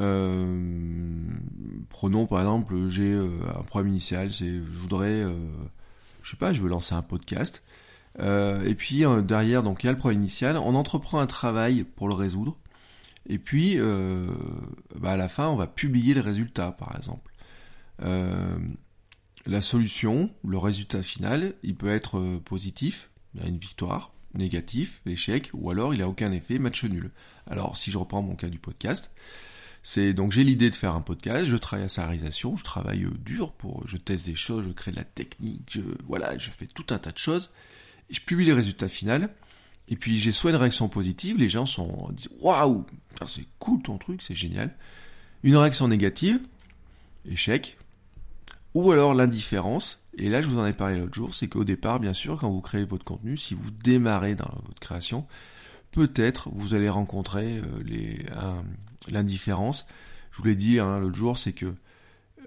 [0.00, 1.14] Euh,
[1.88, 5.22] prenons par exemple, j'ai euh, un problème initial, c'est je voudrais,
[6.22, 7.62] je sais pas, je veux lancer un podcast.
[8.20, 10.56] Euh, et puis euh, derrière, donc il y a le problème initial.
[10.56, 12.56] On entreprend un travail pour le résoudre.
[13.26, 14.26] Et puis, euh,
[14.96, 17.30] bah, à la fin, on va publier le résultat, par exemple.
[19.46, 25.00] la solution, le résultat final, il peut être positif, il y a une victoire, négatif,
[25.06, 27.10] l'échec, ou alors il n'a aucun effet, match nul.
[27.46, 29.10] Alors, si je reprends mon cas du podcast,
[29.82, 33.06] c'est donc j'ai l'idée de faire un podcast, je travaille à sa réalisation, je travaille
[33.24, 36.66] dur pour, je teste des choses, je crée de la technique, je, voilà, je fais
[36.66, 37.50] tout un tas de choses
[38.10, 39.26] je publie les résultats finaux,
[39.88, 42.86] et puis j'ai soit une réaction positive, les gens sont disent waouh,
[43.26, 44.74] c'est cool ton truc, c'est génial.
[45.42, 46.40] Une réaction négative,
[47.28, 47.78] échec,
[48.72, 50.00] ou alors l'indifférence.
[50.18, 52.50] Et là, je vous en ai parlé l'autre jour, c'est qu'au départ, bien sûr, quand
[52.50, 55.26] vous créez votre contenu, si vous démarrez dans votre création,
[55.90, 58.62] peut-être vous allez rencontrer euh,
[59.08, 59.86] l'indifférence.
[60.30, 61.74] Je vous l'ai dit hein, l'autre jour, c'est que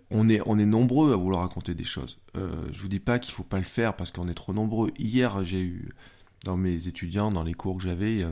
[0.10, 2.20] on est, on est nombreux à vouloir raconter des choses.
[2.38, 4.92] Euh, je vous dis pas qu'il faut pas le faire parce qu'on est trop nombreux.
[4.98, 5.90] Hier, j'ai eu,
[6.46, 8.32] dans mes étudiants, dans les cours que j'avais, euh,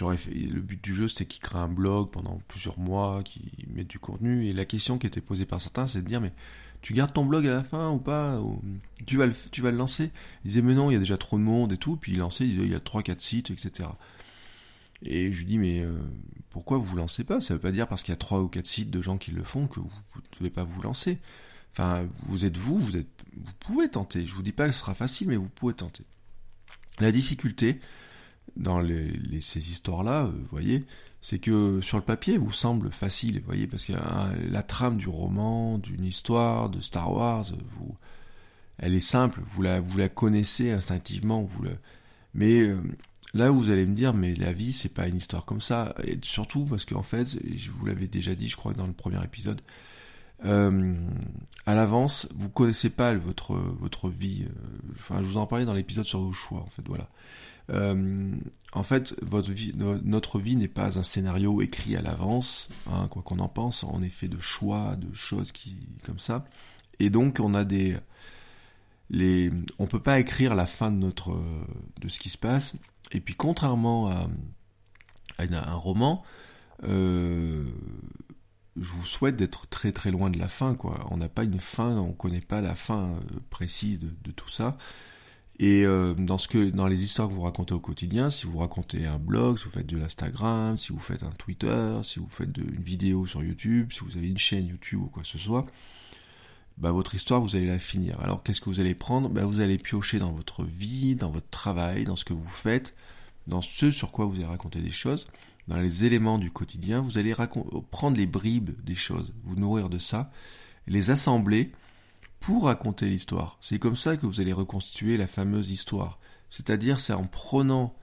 [0.00, 3.98] le but du jeu c'était qu'ils créent un blog pendant plusieurs mois, qu'ils mettent du
[3.98, 6.32] contenu, et la question qui était posée par certains, c'est de dire, mais
[6.82, 8.40] tu gardes ton blog à la fin ou pas
[9.06, 10.10] tu, vas le, tu vas le lancer
[10.44, 12.18] Ils disaient, mais non, il y a déjà trop de monde et tout, puis ils
[12.18, 13.88] lançaient, ils disaient, il y a 3-4 sites, etc.
[15.02, 15.98] Et je lui dis, mais euh,
[16.50, 17.40] pourquoi vous vous lancez pas?
[17.40, 19.30] Ça veut pas dire parce qu'il y a trois ou quatre sites de gens qui
[19.30, 21.18] le font que vous ne devez pas vous lancer.
[21.72, 24.26] Enfin, vous êtes vous, vous êtes, vous pouvez tenter.
[24.26, 26.04] Je vous dis pas que ce sera facile, mais vous pouvez tenter.
[26.98, 27.80] La difficulté
[28.56, 28.84] dans
[29.40, 30.80] ces histoires-là, euh, vous voyez,
[31.22, 33.92] c'est que sur le papier, vous semble facile, vous voyez, parce que
[34.50, 37.96] la trame du roman, d'une histoire, de Star Wars, vous,
[38.78, 41.76] elle est simple, vous la, connaissez instinctivement, vous le,
[42.34, 42.80] mais euh,
[43.32, 45.94] Là vous allez me dire, mais la vie, c'est pas une histoire comme ça.
[46.04, 49.22] Et surtout parce qu'en fait, je vous l'avais déjà dit, je crois, dans le premier
[49.22, 49.60] épisode,
[50.44, 50.94] euh,
[51.66, 54.46] à l'avance, vous connaissez pas votre votre vie.
[54.46, 57.08] Euh, enfin, je vous en parlais dans l'épisode sur vos choix, en fait, voilà.
[57.70, 58.34] Euh,
[58.72, 59.14] en fait,
[60.04, 63.84] notre vie n'est pas un scénario écrit à l'avance, hein, quoi qu'on en pense.
[64.02, 66.44] Est fait de choix, de choses qui, comme ça.
[66.98, 67.96] Et donc, on a des
[69.10, 71.38] les, on peut pas écrire la fin de notre,
[72.00, 72.76] de ce qui se passe.
[73.12, 74.28] Et puis contrairement à,
[75.38, 76.22] un roman,
[76.84, 77.64] euh,
[78.76, 81.06] je vous souhaite d'être très très loin de la fin, quoi.
[81.10, 84.76] On n'a pas une fin, on connaît pas la fin euh, précise de, tout ça.
[85.62, 88.56] Et euh, dans ce que dans les histoires que vous racontez au quotidien, si vous
[88.56, 92.30] racontez un blog, si vous faites de l'Instagram, si vous faites un Twitter, si vous
[92.30, 95.36] faites une vidéo sur YouTube, si vous avez une chaîne YouTube ou quoi que ce
[95.36, 95.66] soit,
[96.78, 98.18] bah, votre histoire, vous allez la finir.
[98.22, 99.28] Alors qu'est-ce que vous allez prendre?
[99.28, 102.94] Bah, Vous allez piocher dans votre vie, dans votre travail, dans ce que vous faites,
[103.46, 105.26] dans ce sur quoi vous allez raconter des choses,
[105.68, 107.34] dans les éléments du quotidien, vous allez
[107.90, 110.30] prendre les bribes des choses, vous nourrir de ça,
[110.86, 111.70] les assembler
[112.40, 113.56] pour raconter l'histoire.
[113.60, 116.18] C'est comme ça que vous allez reconstituer la fameuse histoire.
[116.48, 117.94] C'est-à-dire, c'est en prenant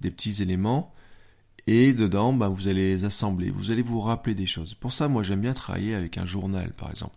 [0.00, 0.92] des petits éléments
[1.66, 3.50] et dedans, bah, vous allez les assembler.
[3.50, 4.74] Vous allez vous rappeler des choses.
[4.74, 7.14] Pour ça, moi, j'aime bien travailler avec un journal, par exemple.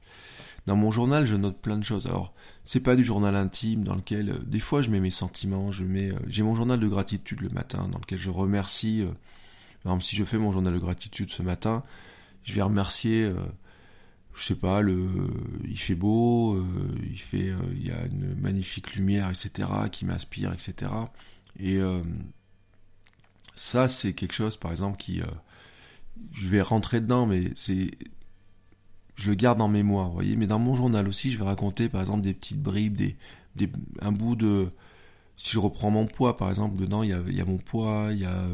[0.68, 2.08] Dans mon journal, je note plein de choses.
[2.08, 2.34] Alors,
[2.64, 5.72] c'est pas du journal intime dans lequel, euh, des fois, je mets mes sentiments.
[5.72, 9.02] Je mets, euh, j'ai mon journal de gratitude le matin, dans lequel je remercie.
[9.02, 9.08] Euh,
[9.84, 11.84] par exemple, si je fais mon journal de gratitude ce matin,
[12.44, 13.32] je vais remercier
[14.36, 15.08] je sais pas, le,
[15.64, 16.66] il fait beau, euh,
[17.10, 20.92] il fait, euh, il y a une magnifique lumière, etc., qui m'inspire, etc.
[21.58, 22.04] Et euh,
[23.56, 25.22] ça, c'est quelque chose, par exemple, qui,
[26.34, 27.92] je vais rentrer dedans, mais c'est,
[29.16, 30.36] je le garde en mémoire, vous voyez.
[30.36, 33.16] Mais dans mon journal aussi, je vais raconter, par exemple, des petites bribes, des,
[33.56, 33.70] des
[34.02, 34.70] un bout de,
[35.38, 37.58] si je reprends mon poids, par exemple, dedans, il y a, il y a mon
[37.58, 38.46] poids, il y a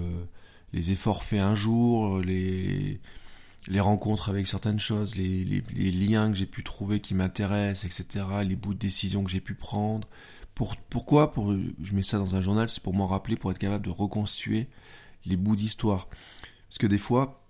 [0.73, 3.01] les efforts faits un jour, les
[3.67, 8.25] les rencontres avec certaines choses, les, les, liens que j'ai pu trouver qui m'intéressent, etc.,
[8.43, 10.07] les bouts de décision que j'ai pu prendre.
[10.55, 11.31] Pour, pourquoi?
[11.31, 13.91] Pour, Je mets ça dans un journal, c'est pour m'en rappeler, pour être capable de
[13.91, 14.67] reconstituer
[15.25, 16.07] les bouts d'histoire.
[16.69, 17.43] Parce que des fois,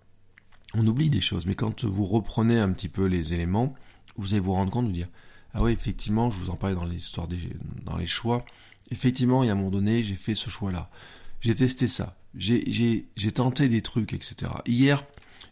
[0.74, 3.74] on oublie des choses, mais quand vous reprenez un petit peu les éléments,
[4.18, 5.08] vous allez vous rendre compte de dire
[5.54, 7.40] Ah oui, effectivement, je vous en parlais dans l'histoire des
[7.86, 8.46] dans les choix.
[8.92, 10.90] Effectivement, il y a un moment donné, j'ai fait ce choix-là.
[11.40, 12.18] J'ai testé ça.
[12.36, 14.52] J'ai tenté des trucs, etc.
[14.66, 15.04] Hier,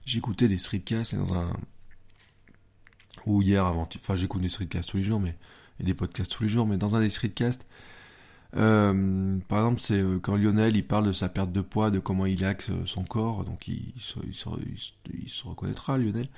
[0.06, 1.52] j'écoutais des streetcasts dans un
[3.26, 5.36] ou hier avant enfin j'écoute des streetcasts tous les jours mais
[5.80, 7.66] et des podcasts tous les jours mais dans un des streetcasts
[8.56, 12.00] euh, par exemple c'est euh, quand Lionel il parle de sa perte de poids de
[12.00, 16.30] comment il axe euh, son corps donc il, se, reconnaîtra Lionel.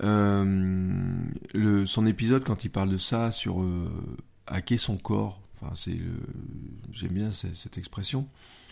[0.00, 3.64] Son épisode quand il parle de ça sur
[4.46, 5.98] hacker son corps enfin c'est
[6.92, 8.22] j'aime bien cette expression.
[8.22, 8.67] euh,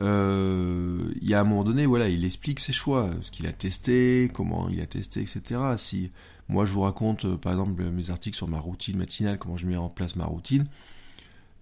[0.00, 4.30] il y a un moment donné, voilà, il explique ses choix, ce qu'il a testé,
[4.32, 5.60] comment il a testé, etc.
[5.76, 6.10] Si
[6.48, 9.66] moi je vous raconte, euh, par exemple, mes articles sur ma routine matinale, comment je
[9.66, 10.66] mets en place ma routine,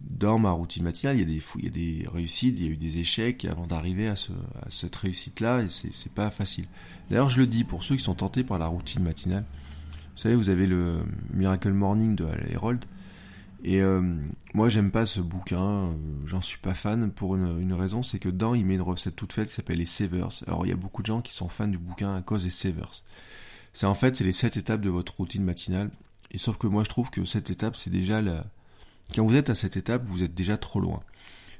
[0.01, 2.69] dans ma routine matinale, il y a des, il y a des réussites, il y
[2.69, 6.67] a eu des échecs avant d'arriver à, à cette réussite-là, et c'est pas facile.
[7.09, 9.45] D'ailleurs, je le dis pour ceux qui sont tentés par la routine matinale.
[10.17, 12.85] Vous savez, vous avez le Miracle Morning de Harold,
[13.65, 14.03] et euh,
[14.55, 15.95] moi, j'aime pas ce bouquin, euh,
[16.27, 19.33] j'en suis pas fan pour une, raison, c'est que dedans, il met une recette toute
[19.33, 20.43] faite qui s'appelle les Savers.
[20.49, 22.51] Alors, il y a beaucoup de gens qui sont fans du bouquin à cause des
[22.51, 23.05] Savers.
[23.73, 25.91] C'est en fait, c'est les sept étapes de votre routine matinale.
[26.33, 28.47] Et sauf que moi, je trouve que cette étape, c'est déjà la...
[29.15, 31.01] Quand vous êtes à cette étape, vous êtes déjà trop loin.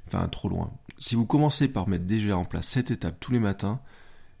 [0.07, 0.71] Enfin, trop loin.
[0.97, 3.79] Si vous commencez par mettre déjà en place cette étape tous les matins,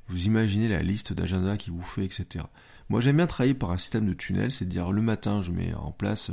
[0.09, 2.45] vous imaginez la liste d'agenda qui vous fait, etc.
[2.89, 5.51] Moi, j'aime bien travailler par un système de tunnel, c'est à dire le matin, je
[5.51, 6.31] mets en place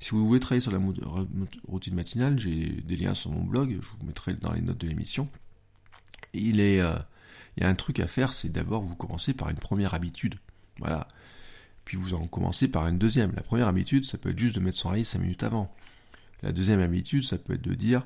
[0.00, 0.80] si vous voulez travailler sur la
[1.66, 4.86] routine matinale, j'ai des liens sur mon blog, je vous mettrai dans les notes de
[4.86, 5.28] l'émission.
[6.34, 6.98] Il euh,
[7.56, 10.36] y a un truc à faire, c'est d'abord vous commencez par une première habitude.
[10.78, 11.08] Voilà.
[11.84, 13.32] Puis vous en commencez par une deuxième.
[13.34, 15.74] La première habitude, ça peut être juste de mettre son réveil 5 minutes avant.
[16.42, 18.04] La deuxième habitude, ça peut être de dire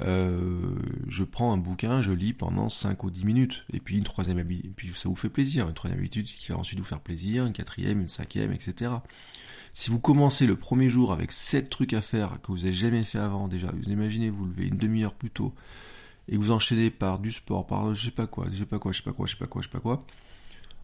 [0.00, 0.74] euh,
[1.08, 3.64] je prends un bouquin, je lis pendant 5 ou 10 minutes.
[3.72, 5.68] Et puis une troisième habitude, puis ça vous fait plaisir.
[5.68, 8.92] Une troisième habitude qui va ensuite vous faire plaisir, une quatrième, une cinquième, etc.
[9.72, 13.02] Si vous commencez le premier jour avec 7 trucs à faire que vous n'avez jamais
[13.02, 15.52] fait avant déjà, vous imaginez vous levez une demi-heure plus tôt
[16.28, 18.92] et vous enchaînez par du sport, par je sais pas quoi, je sais pas quoi,
[18.92, 20.06] je sais pas quoi, je sais pas quoi, je sais pas quoi.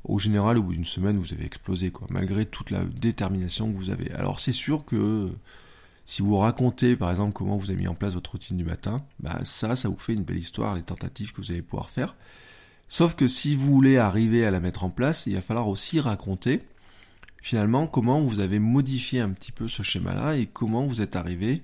[0.04, 3.76] Au général, au bout d'une semaine, vous avez explosé, quoi, malgré toute la détermination que
[3.76, 4.10] vous avez.
[4.12, 5.30] Alors c'est sûr que
[6.10, 9.04] si vous racontez, par exemple, comment vous avez mis en place votre routine du matin,
[9.20, 12.16] bah ça, ça vous fait une belle histoire, les tentatives que vous allez pouvoir faire.
[12.88, 16.00] Sauf que si vous voulez arriver à la mettre en place, il va falloir aussi
[16.00, 16.62] raconter
[17.40, 21.62] finalement comment vous avez modifié un petit peu ce schéma-là et comment vous êtes arrivé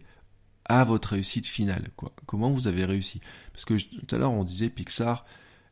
[0.65, 1.89] à votre réussite finale.
[2.27, 3.21] Comment vous avez réussi.
[3.53, 5.27] Parce que tout à l'heure on disait Pixar,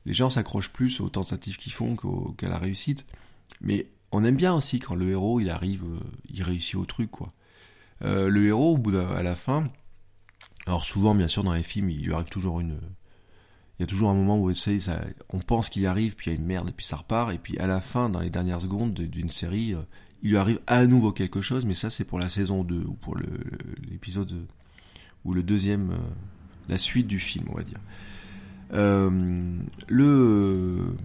[0.05, 1.95] les gens s'accrochent plus aux tentatives qu'ils font
[2.37, 3.07] qu'à la réussite.
[3.61, 7.13] Mais on aime bien aussi quand le héros il arrive, euh, il réussit au truc,
[7.13, 7.33] quoi.
[8.03, 9.71] Euh, le héros, au bout à la fin,
[10.67, 12.79] alors souvent bien sûr dans les films il arrive toujours une,
[13.79, 14.53] il y a toujours un moment où
[15.31, 17.39] on pense qu'il arrive, puis il y a une merde, et puis ça repart, et
[17.39, 19.81] puis à la fin, dans les dernières secondes d'une série, euh,
[20.23, 22.95] il lui arrive à nouveau quelque chose, mais ça c'est pour la saison 2, ou
[22.95, 23.17] pour
[23.91, 24.47] l'épisode,
[25.25, 25.99] ou le deuxième, euh,
[26.69, 27.81] la suite du film, on va dire.
[28.73, 30.97] Euh, le,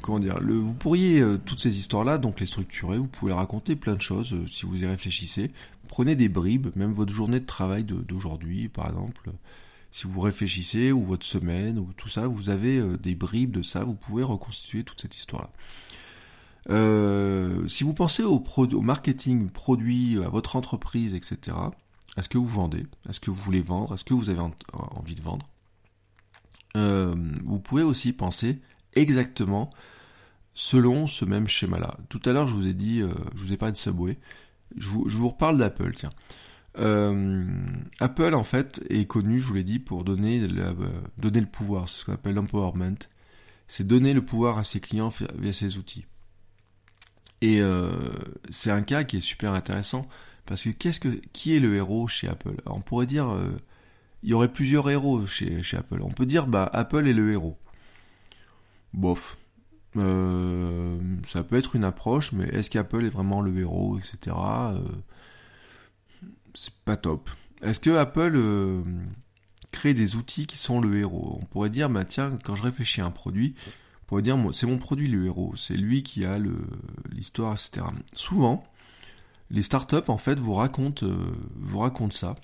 [0.00, 3.76] comment dire, le, vous pourriez euh, toutes ces histoires-là, donc les structurer, vous pouvez raconter
[3.76, 5.50] plein de choses euh, si vous y réfléchissez.
[5.92, 9.30] Prenez des bribes, même votre journée de travail d'aujourd'hui, par exemple.
[9.92, 13.84] Si vous réfléchissez, ou votre semaine, ou tout ça, vous avez des bribes de ça,
[13.84, 15.50] vous pouvez reconstituer toute cette histoire-là.
[17.68, 21.58] si vous pensez au, au marketing produit, à votre entreprise, etc.,
[22.16, 24.30] à ce que vous vendez, à ce que vous voulez vendre, à ce que vous
[24.30, 24.40] avez
[24.72, 25.46] envie de vendre,
[26.74, 28.62] vous pouvez aussi penser
[28.94, 29.68] exactement
[30.54, 31.96] selon ce même schéma-là.
[32.08, 34.18] Tout à l'heure, je vous ai dit, euh, je vous ai parlé de Subway.
[34.76, 36.12] Je vous, reparle d'Apple, tiens.
[36.78, 37.44] Euh,
[38.00, 40.74] Apple, en fait, est connu, je vous l'ai dit, pour donner, euh,
[41.18, 41.88] donner le pouvoir.
[41.88, 42.96] C'est ce qu'on appelle l'empowerment.
[43.68, 46.06] C'est donner le pouvoir à ses clients via ses outils.
[47.40, 47.60] Et
[48.50, 50.06] c'est un cas qui est super intéressant
[50.46, 52.54] parce que que qui est le héros chez Apple?
[52.66, 53.36] On pourrait dire
[54.22, 56.00] il y aurait plusieurs héros chez, chez Apple.
[56.02, 57.58] On peut dire bah Apple est le héros
[58.92, 59.38] bof.
[59.96, 64.36] Euh, ça peut être une approche, mais est-ce qu'Apple est vraiment le héros, etc.
[64.36, 64.80] Euh,
[66.54, 67.30] c'est pas top.
[67.62, 68.82] Est-ce que Apple euh,
[69.70, 71.38] crée des outils qui sont le héros?
[71.40, 73.54] On pourrait dire, bah tiens, quand je réfléchis à un produit,
[74.02, 76.38] on pourrait dire, c'est mon produit le héros, c'est lui qui a
[77.10, 77.86] l'histoire, etc.
[78.14, 78.64] Souvent,
[79.50, 81.06] les startups en fait vous racontent,
[81.56, 82.34] vous racontent ça.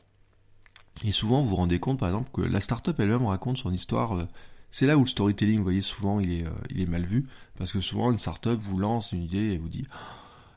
[1.04, 4.26] Et souvent, vous vous rendez compte, par exemple, que la startup elle-même raconte son histoire
[4.70, 7.26] c'est là où le storytelling, vous voyez, souvent il est, euh, il est mal vu,
[7.56, 9.86] parce que souvent une startup vous lance une idée et vous dit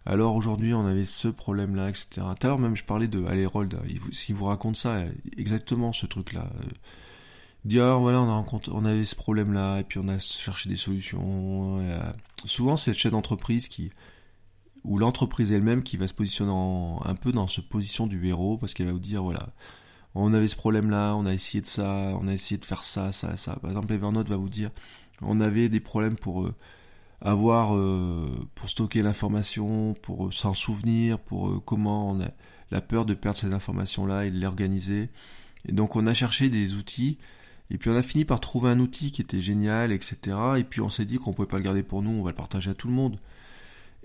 [0.06, 2.08] alors aujourd'hui on avait ce problème-là, etc.
[2.16, 3.80] Tout à l'heure même je parlais de Alerold,
[4.12, 5.04] s'il vous raconte ça,
[5.38, 6.50] exactement ce truc-là.
[6.56, 6.70] Euh,
[7.66, 10.70] dit alors voilà on a rencontré, on avait ce problème-là et puis on a cherché
[10.70, 11.80] des solutions.
[11.82, 12.02] Euh,
[12.46, 13.92] souvent c'est le chef d'entreprise qui
[14.84, 16.52] ou l'entreprise elle-même qui va se positionner
[17.06, 19.50] un peu dans ce position du héros parce qu'elle va vous dire voilà
[20.16, 23.12] on avait ce problème-là, on a essayé de ça, on a essayé de faire ça,
[23.12, 23.56] ça, ça.
[23.56, 24.72] Par exemple, Evernote va vous dire,
[25.22, 26.54] on avait des problèmes pour euh,
[27.22, 32.30] avoir, euh, pour stocker l'information, pour euh, s'en souvenir, pour comment on a
[32.72, 35.10] la peur de perdre ces informations-là et de les.
[35.66, 37.18] Et donc, on a cherché des outils.
[37.70, 40.38] Et puis on a fini par trouver un outil qui était génial, etc.
[40.58, 42.36] Et puis on s'est dit qu'on pouvait pas le garder pour nous, on va le
[42.36, 43.18] partager à tout le monde.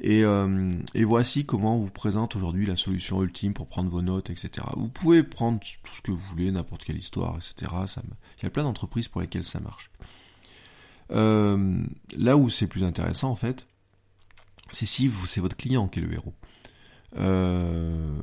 [0.05, 4.29] Euh, et, voici comment on vous présente aujourd'hui la solution ultime pour prendre vos notes,
[4.31, 4.67] etc.
[4.77, 7.73] Vous pouvez prendre tout ce que vous voulez, n'importe quelle histoire, etc.
[8.39, 9.91] Il y a plein d'entreprises pour lesquelles ça marche.
[11.13, 11.83] Euh,
[12.17, 13.67] là où c'est plus intéressant, en fait,
[14.71, 16.35] c'est si c'est votre client qui est le héros.
[17.17, 18.21] Euh,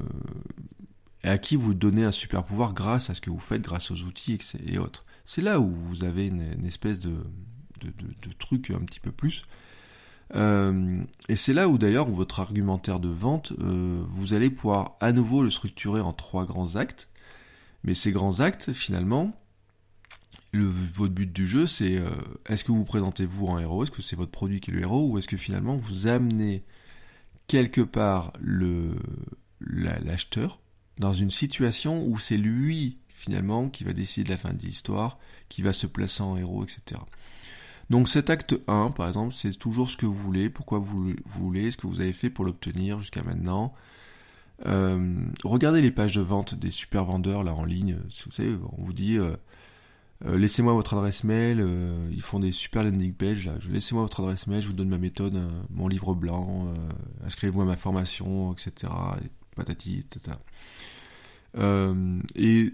[1.23, 3.91] et à qui vous donnez un super pouvoir grâce à ce que vous faites, grâce
[3.91, 5.05] aux outils et autres.
[5.25, 7.15] C'est là où vous avez une, espèce de,
[8.37, 9.43] truc un petit peu plus.
[10.35, 15.11] Euh, et c'est là où d'ailleurs votre argumentaire de vente, euh, vous allez pouvoir à
[15.11, 17.09] nouveau le structurer en trois grands actes.
[17.83, 19.39] Mais ces grands actes, finalement,
[20.51, 22.09] le, votre but du jeu, c'est euh,
[22.47, 24.81] est-ce que vous présentez vous en héros, est-ce que c'est votre produit qui est le
[24.81, 26.63] héros, ou est-ce que finalement vous amenez
[27.47, 28.33] quelque part
[29.59, 30.59] l'acheteur
[30.97, 35.17] dans une situation où c'est lui finalement qui va décider de la fin de l'histoire,
[35.49, 36.99] qui va se placer en héros, etc.
[37.89, 41.71] Donc cet acte 1, par exemple, c'est toujours ce que vous voulez, pourquoi vous, voulez,
[41.71, 43.73] ce que vous avez fait pour l'obtenir jusqu'à maintenant.
[44.65, 47.97] Euh, regardez les pages de vente des super vendeurs là en ligne.
[48.25, 49.35] Vous savez, on vous dit euh,
[50.25, 51.65] euh, laissez-moi votre adresse mail.
[52.11, 53.45] ils font des super landing pages.
[53.45, 53.55] Là.
[53.69, 56.73] Laissez-moi votre adresse mail, je vous donne ma méthode, mon livre blanc,
[57.25, 58.91] inscrivez-vous à ma formation, etc.
[59.23, 60.39] Et patati, tata.
[62.35, 62.73] et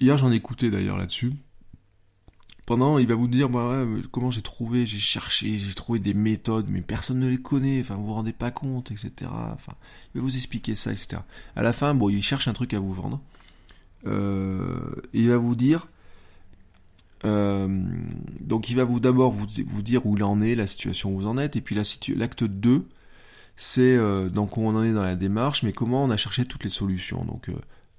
[0.00, 1.34] hier j'en ai écouté d'ailleurs là-dessus
[2.66, 6.14] pendant, il va vous dire, bah ouais, comment j'ai trouvé, j'ai cherché, j'ai trouvé des
[6.14, 9.30] méthodes, mais personne ne les connaît, enfin, vous vous rendez pas compte, etc.
[9.30, 9.74] Enfin,
[10.14, 11.18] il va vous expliquer ça, etc.
[11.54, 13.20] À la fin, bon, il cherche un truc à vous vendre.
[14.06, 15.86] Euh, il va vous dire,
[17.24, 17.68] euh,
[18.40, 19.46] donc il va vous d'abord vous,
[19.82, 22.84] dire où il en est, la situation où vous en êtes, et puis l'acte 2,
[23.56, 26.44] c'est euh, donc où on en est dans la démarche, mais comment on a cherché
[26.44, 27.24] toutes les solutions.
[27.24, 27.48] Donc,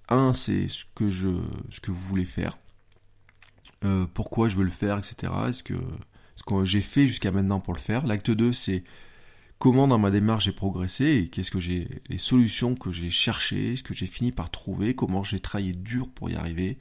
[0.10, 1.30] un, c'est ce que je,
[1.70, 2.58] ce que vous voulez faire
[3.84, 5.32] euh, pourquoi je veux le faire, etc.
[5.50, 5.76] Est-ce que
[6.38, 8.06] ce que j'ai fait jusqu'à maintenant pour le faire.
[8.06, 8.84] L'acte 2, c'est
[9.60, 13.76] comment dans ma démarche j'ai progressé et qu'est-ce que j'ai les solutions que j'ai cherchées,
[13.76, 16.78] ce que j'ai fini par trouver, comment j'ai travaillé dur pour y arriver,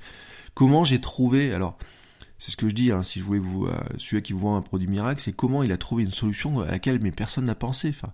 [0.54, 1.52] comment j'ai trouvé.
[1.52, 1.78] Alors,
[2.38, 2.92] c'est ce que je dis.
[2.92, 5.62] Hein, si je voulais vous, euh, celui qui vous vend un produit miracle, c'est comment
[5.62, 7.88] il a trouvé une solution à laquelle mais personne n'a pensé.
[7.88, 8.12] Enfin,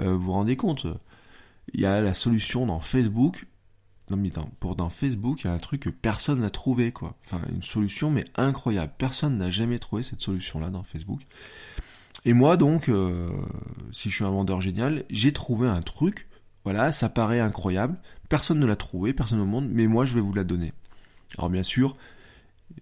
[0.00, 0.86] euh, vous vous rendez compte
[1.74, 3.46] Il y a la solution dans Facebook
[4.10, 7.16] non mais dans, pour Facebook, il y a un truc que personne n'a trouvé, quoi.
[7.24, 8.92] Enfin, une solution, mais incroyable.
[8.98, 11.20] Personne n'a jamais trouvé cette solution-là dans Facebook.
[12.24, 13.32] Et moi, donc, euh,
[13.92, 16.28] si je suis un vendeur génial, j'ai trouvé un truc.
[16.64, 17.98] Voilà, ça paraît incroyable.
[18.28, 20.72] Personne ne l'a trouvé, personne au monde, mais moi, je vais vous la donner.
[21.38, 21.96] Alors bien sûr,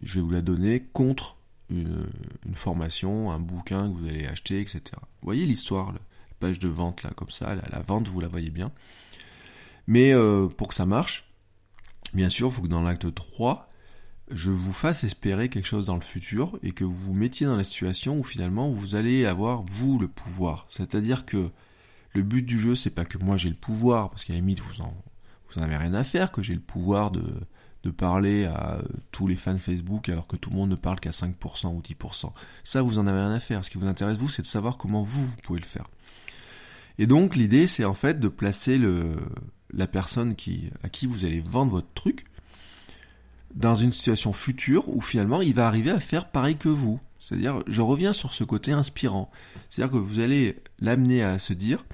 [0.03, 1.37] je vais vous la donner contre
[1.71, 2.07] une,
[2.55, 4.83] formation, un bouquin que vous allez acheter, etc.
[4.95, 6.01] Vous voyez l'histoire, la
[6.41, 8.73] page de vente là, comme ça, la, vente, vous la voyez bien.
[9.89, 11.33] Mais euh, pour que ça marche,
[12.13, 13.71] bien sûr, il faut que dans l'acte 3,
[14.31, 17.57] je vous fasse espérer quelque chose dans le futur et que vous vous mettiez dans
[17.57, 20.67] la situation où finalement vous allez avoir vous le pouvoir.
[20.69, 21.49] C'est-à-dire que
[22.13, 24.61] le but du jeu, c'est pas que moi j'ai le pouvoir, parce qu'à la limite
[24.61, 24.93] vous en,
[25.49, 27.25] vous en avez rien à faire, que j'ai le pouvoir de,
[27.85, 31.01] de parler à euh, tous les fans Facebook alors que tout le monde ne parle
[31.01, 32.33] qu'à 5% ou 10%.
[32.63, 33.65] Ça, vous en avez rien à faire.
[33.65, 35.87] Ce qui vous intéresse, vous, c'est de savoir comment vous, vous pouvez le faire.
[36.99, 39.17] Et donc, l'idée, c'est en fait de placer le,
[39.73, 42.25] la personne qui, à qui vous allez vendre votre truc
[43.55, 47.01] dans une situation future où finalement il va arriver à faire pareil que vous.
[47.19, 49.31] C'est-à-dire, je reviens sur ce côté inspirant.
[49.69, 51.85] C'est-à-dire que vous allez l'amener à se dire,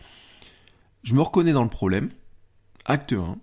[1.03, 2.11] je me reconnais dans le problème,
[2.85, 3.39] acte 1,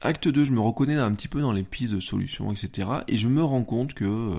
[0.00, 2.88] acte 2, je me reconnais un petit peu dans les pistes de solutions, etc.
[3.08, 4.38] Et je me rends compte que,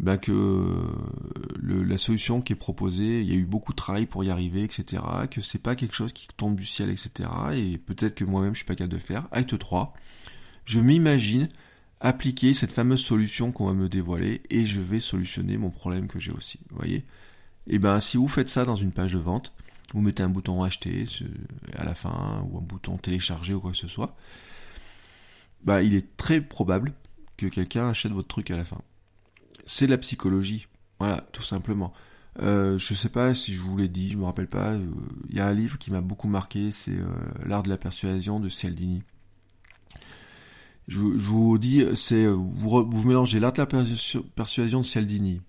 [0.00, 0.84] bah que
[1.60, 4.62] la solution qui est proposée, il y a eu beaucoup de travail pour y arriver,
[4.62, 5.02] etc.
[5.30, 7.28] Que c'est pas quelque chose qui tombe du ciel, etc.
[7.54, 9.26] Et peut-être que moi-même je suis pas capable de faire.
[9.32, 9.94] Acte 3,
[10.64, 11.48] je m'imagine
[12.00, 16.20] appliquer cette fameuse solution qu'on va me dévoiler et je vais solutionner mon problème que
[16.20, 16.60] j'ai aussi.
[16.70, 17.04] Vous voyez
[17.66, 19.52] Et ben si vous faites ça dans une page de vente,
[19.94, 21.06] vous mettez un bouton acheter
[21.74, 24.14] à la fin ou un bouton télécharger ou quoi que ce soit,
[25.64, 26.92] bah il est très probable
[27.36, 28.80] que quelqu'un achète votre truc à la fin.
[29.70, 30.66] C'est la psychologie,
[30.98, 31.92] voilà, tout simplement.
[32.40, 34.74] Euh, je sais pas si je vous l'ai dit, je me rappelle pas.
[34.74, 37.06] Il euh, y a un livre qui m'a beaucoup marqué, c'est euh,
[37.44, 39.02] L'art de la persuasion de Cialdini
[40.86, 45.42] je, vous dis, c'est vous, mélangez l'art de la persuasion de Cialdini,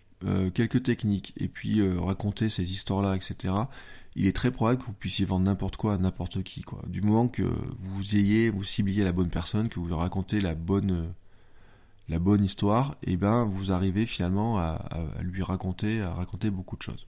[0.53, 3.53] quelques techniques, et puis raconter ces histoires-là, etc.
[4.17, 6.81] Il est très probable que vous puissiez vendre n'importe quoi à n'importe qui, quoi.
[6.87, 7.43] Du moment que
[7.77, 11.13] vous ayez, vous cibliez la bonne personne, que vous racontez la bonne,
[12.09, 14.79] la bonne histoire, et eh ben vous arrivez finalement à,
[15.21, 17.07] lui raconter, à raconter beaucoup de choses.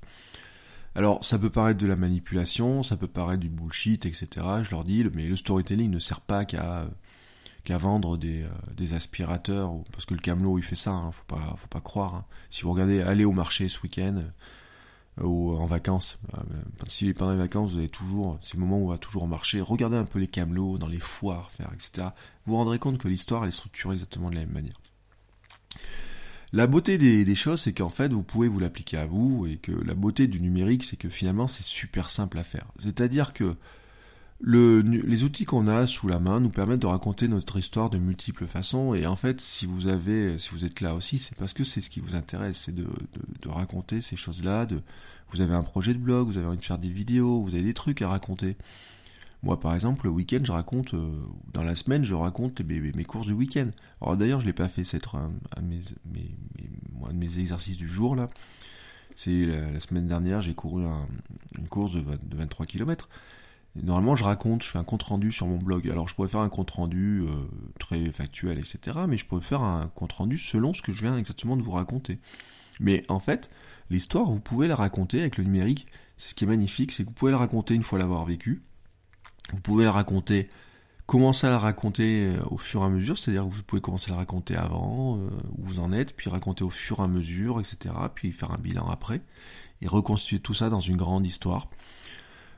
[0.93, 4.27] Alors, ça peut paraître de la manipulation, ça peut paraître du bullshit, etc.
[4.63, 6.87] Je leur dis, mais le storytelling ne sert pas qu'à
[7.69, 11.55] vendre des, euh, des, aspirateurs, parce que le camelot il fait ça, hein, faut pas
[11.57, 12.15] faut pas croire.
[12.15, 12.25] Hein.
[12.49, 14.21] Si vous regardez, allez au marché ce week-end
[15.19, 16.41] euh, ou en vacances, euh,
[16.87, 19.23] si les pendant les vacances vous avez toujours, c'est le moment où on va toujours
[19.23, 22.09] au marché, regardez un peu les camelots dans les foires, faire etc.
[22.45, 24.80] Vous vous rendrez compte que l'histoire elle est structurée exactement de la même manière.
[26.53, 29.71] La beauté des, choses, c'est qu'en fait, vous pouvez vous l'appliquer à vous, et que
[29.71, 32.67] la beauté du numérique, c'est que finalement, c'est super simple à faire.
[32.77, 33.55] C'est-à-dire que
[34.41, 37.99] le, les outils qu'on a sous la main nous permettent de raconter notre histoire de
[37.99, 41.53] multiples façons et en fait si vous avez si vous êtes là aussi c'est parce
[41.53, 42.87] que c'est ce qui vous intéresse c'est de,
[43.45, 44.81] raconter ces choses là de
[45.31, 47.61] vous avez un projet de blog vous avez envie de faire des vidéos vous avez
[47.61, 48.57] des trucs à raconter
[49.43, 51.11] moi par exemple le week-end je raconte euh,
[51.53, 53.69] dans la semaine je raconte mes, courses du week-end
[54.01, 58.29] alors d'ailleurs je l'ai pas fait c'est un, de mes, exercices du jour là
[59.15, 60.83] c'est la, semaine dernière j'ai couru
[61.57, 63.09] une course de, de 23 km
[63.75, 65.89] normalement, je raconte, je fais un compte rendu sur mon blog.
[65.89, 67.31] Alors, je pourrais faire un compte rendu euh,
[67.79, 68.99] très factuel, etc.
[69.07, 71.71] Mais je pourrais faire un compte rendu selon ce que je viens exactement de vous
[71.71, 72.19] raconter.
[72.79, 73.49] Mais en fait,
[73.89, 75.87] l'histoire, vous pouvez la raconter avec le numérique.
[76.17, 78.61] C'est ce qui est magnifique, c'est que vous pouvez la raconter une fois l'avoir vécu.
[79.51, 80.49] Vous pouvez la raconter,
[81.05, 84.11] commencer à la raconter euh, au fur et à mesure, c'est-à-dire que vous pouvez commencer
[84.11, 87.07] à la raconter avant, euh, où vous en êtes, puis raconter au fur et à
[87.07, 87.93] mesure, etc.
[88.15, 89.21] Puis faire un bilan après,
[89.81, 91.69] et reconstituer tout ça dans une grande histoire.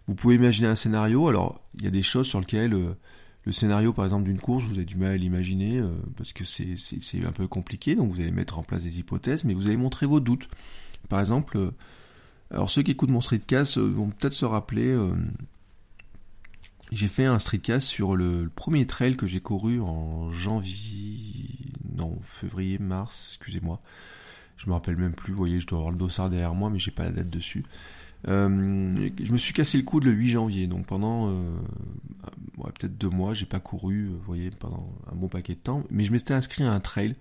[0.07, 2.93] Vous pouvez imaginer un scénario, alors il y a des choses sur lesquelles euh,
[3.45, 5.81] le scénario par exemple d'une course, vous avez du mal à l'imaginer
[6.15, 9.53] parce que c'est un peu compliqué, donc vous allez mettre en place des hypothèses, mais
[9.53, 10.47] vous allez montrer vos doutes.
[11.09, 11.73] Par exemple,
[12.51, 14.97] alors ceux qui écoutent mon streetcast vont peut-être se rappeler,
[16.95, 21.49] j'ai fait un streetcast sur le, premier trail que j'ai couru en janvier,
[21.95, 23.81] non février, mars, excusez-moi,
[24.57, 26.79] je me rappelle même plus, vous voyez, je dois avoir le dossard derrière moi, mais
[26.79, 27.63] j'ai pas la date dessus.
[28.27, 31.59] Euh, je me suis cassé le coude le 8 janvier, donc pendant euh,
[32.57, 36.05] peut-être deux mois, j'ai pas couru, vous voyez, pendant un bon paquet de temps, mais
[36.05, 37.15] je m'étais inscrit à un trail.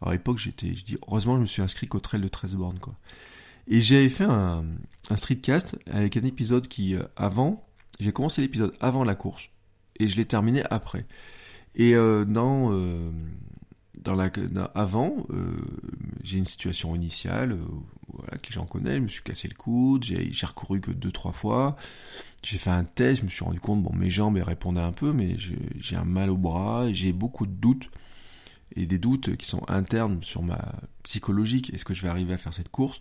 [0.00, 2.56] Alors à l'époque, j'étais, je dis, heureusement, je me suis inscrit qu'au trail de 13
[2.56, 2.94] bornes, quoi.
[3.70, 4.64] Et j'avais fait un,
[5.10, 7.67] un streetcast avec un épisode qui, euh, avant,
[8.00, 9.50] j'ai commencé l'épisode avant la course,
[9.98, 11.06] et je l'ai terminé après.
[11.74, 12.72] Et euh, dans
[14.04, 14.30] dans la,
[14.74, 15.56] avant, euh,
[16.22, 20.04] j'ai une situation initiale, euh, que les gens connaissent, je me suis cassé le coude,
[20.04, 21.76] j'ai, recouru que deux, trois fois,
[22.44, 25.12] j'ai fait un test, je me suis rendu compte, bon, mes jambes répondaient un peu,
[25.12, 27.90] mais j'ai un mal au bras, j'ai beaucoup de doutes,
[28.76, 32.38] et des doutes qui sont internes sur ma psychologique, est-ce que je vais arriver à
[32.38, 33.00] faire cette course,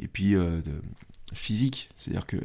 [0.00, 0.60] et puis euh,
[1.32, 2.38] physique, c'est-à-dire que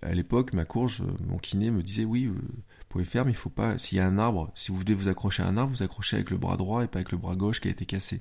[0.00, 2.30] à l'époque, ma course, mon kiné me disait oui,
[2.92, 3.78] pouvez faire, mais il faut pas.
[3.78, 6.16] S'il y a un arbre, si vous devez vous accrocher à un arbre, vous accrochez
[6.16, 8.20] avec le bras droit et pas avec le bras gauche qui a été cassé.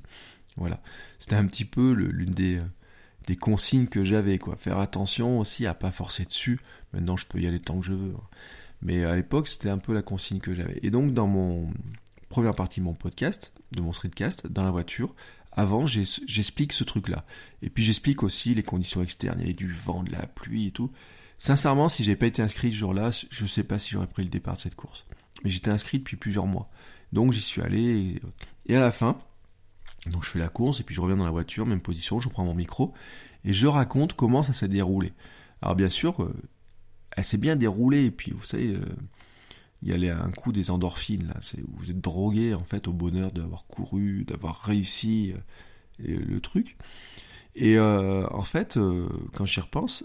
[0.55, 0.81] Voilà.
[1.19, 2.61] C'était un petit peu l'une des,
[3.27, 4.55] des consignes que j'avais, quoi.
[4.55, 6.59] Faire attention aussi à pas forcer dessus.
[6.93, 8.15] Maintenant, je peux y aller tant que je veux.
[8.15, 8.23] Hein.
[8.81, 10.79] Mais à l'époque, c'était un peu la consigne que j'avais.
[10.81, 11.71] Et donc, dans mon
[12.29, 15.13] première partie de mon podcast, de mon streetcast, dans la voiture,
[15.51, 17.25] avant, j'explique ce truc-là.
[17.61, 19.39] Et puis, j'explique aussi les conditions externes.
[19.39, 20.91] Il y avait du vent, de la pluie et tout.
[21.41, 24.29] Sincèrement, si j'ai pas été inscrit ce jour-là, je sais pas si j'aurais pris le
[24.29, 25.07] départ de cette course.
[25.43, 26.69] Mais j'étais inscrit depuis plusieurs mois.
[27.13, 28.21] Donc, j'y suis allé.
[28.67, 29.17] Et, à la fin,
[30.05, 32.29] donc je fais la course et puis je reviens dans la voiture, même position, je
[32.29, 32.93] prends mon micro
[33.43, 35.13] et je raconte comment ça s'est déroulé.
[35.63, 36.31] Alors bien sûr, euh,
[37.09, 38.85] elle s'est bien déroulée, et puis vous savez, euh,
[39.81, 41.39] il y a un coup des endorphines, là,
[41.69, 45.33] vous êtes drogué en fait au bonheur d'avoir couru, d'avoir réussi
[46.07, 46.77] euh, le truc.
[47.55, 48.79] Et euh, en fait,
[49.35, 50.03] quand j'y repense,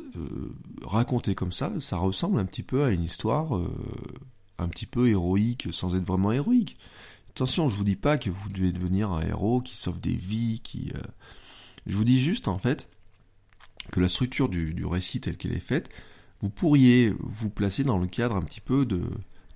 [0.83, 3.61] raconter comme ça, ça ressemble un petit peu à une histoire
[4.59, 6.77] un petit peu héroïque sans être vraiment héroïque.
[7.31, 10.61] Attention, je vous dis pas que vous devez devenir un héros qui sauve des vies,
[10.61, 10.93] qui...
[11.87, 12.89] Je vous dis juste en fait
[13.93, 15.89] que la structure du, du récit telle qu'elle est faite,
[16.43, 19.03] vous pourriez vous placer dans le cadre un petit peu de,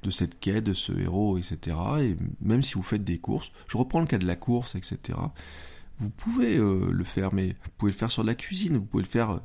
[0.03, 1.76] de cette quête, de ce héros, etc.
[2.01, 5.18] Et même si vous faites des courses, je reprends le cas de la course, etc.
[6.01, 8.85] Vous pouvez euh, le faire, mais vous pouvez le faire sur de la cuisine, vous
[8.87, 9.31] pouvez le faire.
[9.33, 9.39] Euh,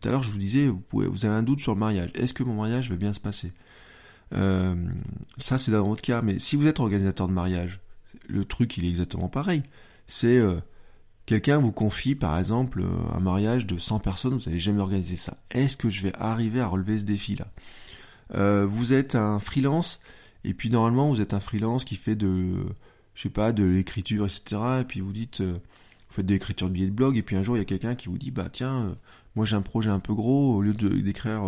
[0.00, 2.10] tout à l'heure, je vous disais, vous, pouvez, vous avez un doute sur le mariage.
[2.14, 3.52] Est-ce que mon mariage va bien se passer?
[4.34, 4.74] Euh,
[5.36, 6.20] Ça, c'est dans votre cas.
[6.22, 7.80] Mais si vous êtes organisateur de mariage,
[8.28, 9.62] le truc, il est exactement pareil.
[10.06, 10.40] C'est
[11.26, 12.82] Quelqu'un vous confie par exemple
[13.14, 15.36] un mariage de 100 personnes, vous n'avez jamais organisé ça.
[15.52, 17.46] Est-ce que je vais arriver à relever ce défi-là?
[18.64, 20.00] Vous êtes un freelance,
[20.42, 22.54] et puis normalement vous êtes un freelance qui fait de,
[23.14, 24.60] je sais pas, de l'écriture, etc.
[24.80, 25.40] Et puis vous dites,
[26.10, 27.64] vous faites de l'écriture de billets de blog, et puis un jour il y a
[27.64, 28.96] quelqu'un qui vous dit, bah tiens,
[29.36, 31.42] moi j'ai un projet un peu gros, au lieu d'écrire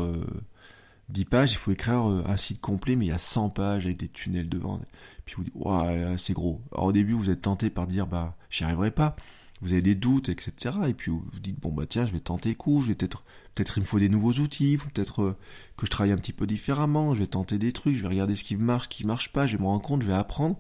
[1.08, 3.98] 10 pages, il faut écrire un site complet, mais il y a 100 pages avec
[3.98, 4.78] des tunnels devant.
[4.78, 6.60] Et puis vous dites, ouais, c'est gros.
[6.72, 9.16] Alors au début vous êtes tenté par dire, bah j'y arriverai pas
[9.62, 10.76] vous avez des doutes, etc.
[10.88, 13.24] Et puis vous vous dites bon bah tiens, je vais tenter coup, je vais peut-être
[13.54, 15.36] peut-être il me faut des nouveaux outils, peut-être euh,
[15.76, 18.34] que je travaille un petit peu différemment, je vais tenter des trucs, je vais regarder
[18.34, 20.56] ce qui marche, ce qui marche pas, je vais me rendre compte, je vais apprendre.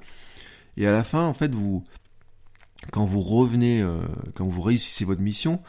[0.76, 1.84] Et à la fin, en fait, vous
[2.90, 3.98] quand vous revenez, euh,
[4.34, 5.60] quand vous réussissez votre mission,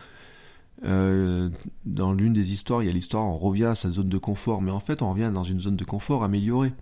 [0.85, 1.49] euh,
[1.85, 4.61] dans l'une des histoires, il y a l'histoire, on revient à sa zone de confort,
[4.61, 6.73] mais en fait, on revient dans une zone de confort améliorée.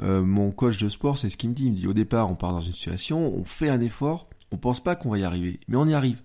[0.00, 1.66] mon coach de sport, c'est ce qu'il me dit.
[1.66, 4.56] Il me dit au départ, on part dans une situation, on fait un effort, on
[4.56, 6.22] pense pas qu'on va y arriver, mais on y arrive.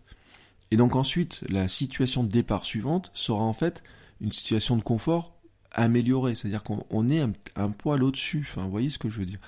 [0.71, 3.83] Et donc ensuite, la situation de départ suivante sera en fait
[4.21, 5.35] une situation de confort
[5.71, 7.21] améliorée, c'est-à-dire qu'on est
[7.55, 9.39] un, poil au-dessus, enfin, vous voyez ce que je veux dire.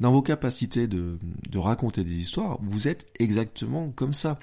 [0.00, 1.18] Dans vos capacités de,
[1.54, 4.38] raconter des histoires, vous êtes exactement comme ça.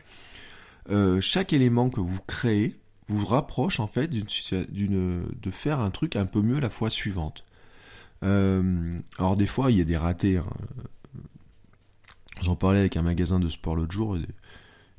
[0.90, 2.80] Euh, chaque élément que vous créez
[3.10, 7.44] vous rapproche en fait de faire un truc un peu mieux la fois suivante.
[8.24, 10.38] Euh, alors des fois, il y a des ratés.
[10.38, 10.46] Hein.
[12.42, 14.18] J'en parlais avec un magasin de sport l'autre jour,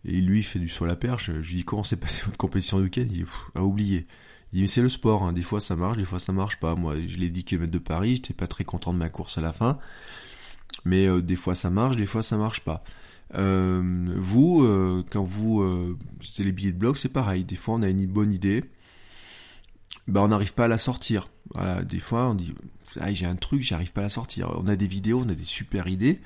[0.04, 1.26] et, lui, fait du à la perche.
[1.26, 3.06] Je lui dis, comment s'est passé votre compétition de week-end?
[3.10, 4.06] Il a oublié.
[4.52, 5.32] Il dit, mais c'est le sport, hein.
[5.32, 6.74] des fois ça marche, des fois ça marche pas.
[6.74, 9.40] Moi, je l'ai 10 km de Paris, j'étais pas très content de ma course à
[9.40, 9.78] la fin.
[10.84, 12.82] Mais euh, des fois ça marche, des fois ça marche pas.
[13.34, 17.44] Euh, vous, euh, quand vous, c'est les billets de blog, c'est pareil.
[17.44, 18.64] Des fois, on a une bonne idée,
[20.06, 21.28] bah on n'arrive pas à la sortir.
[21.84, 22.54] Des fois, on dit,
[23.00, 24.50] ah, j'ai un truc, j'arrive pas à la sortir.
[24.56, 26.20] On a des vidéos, on a des super idées,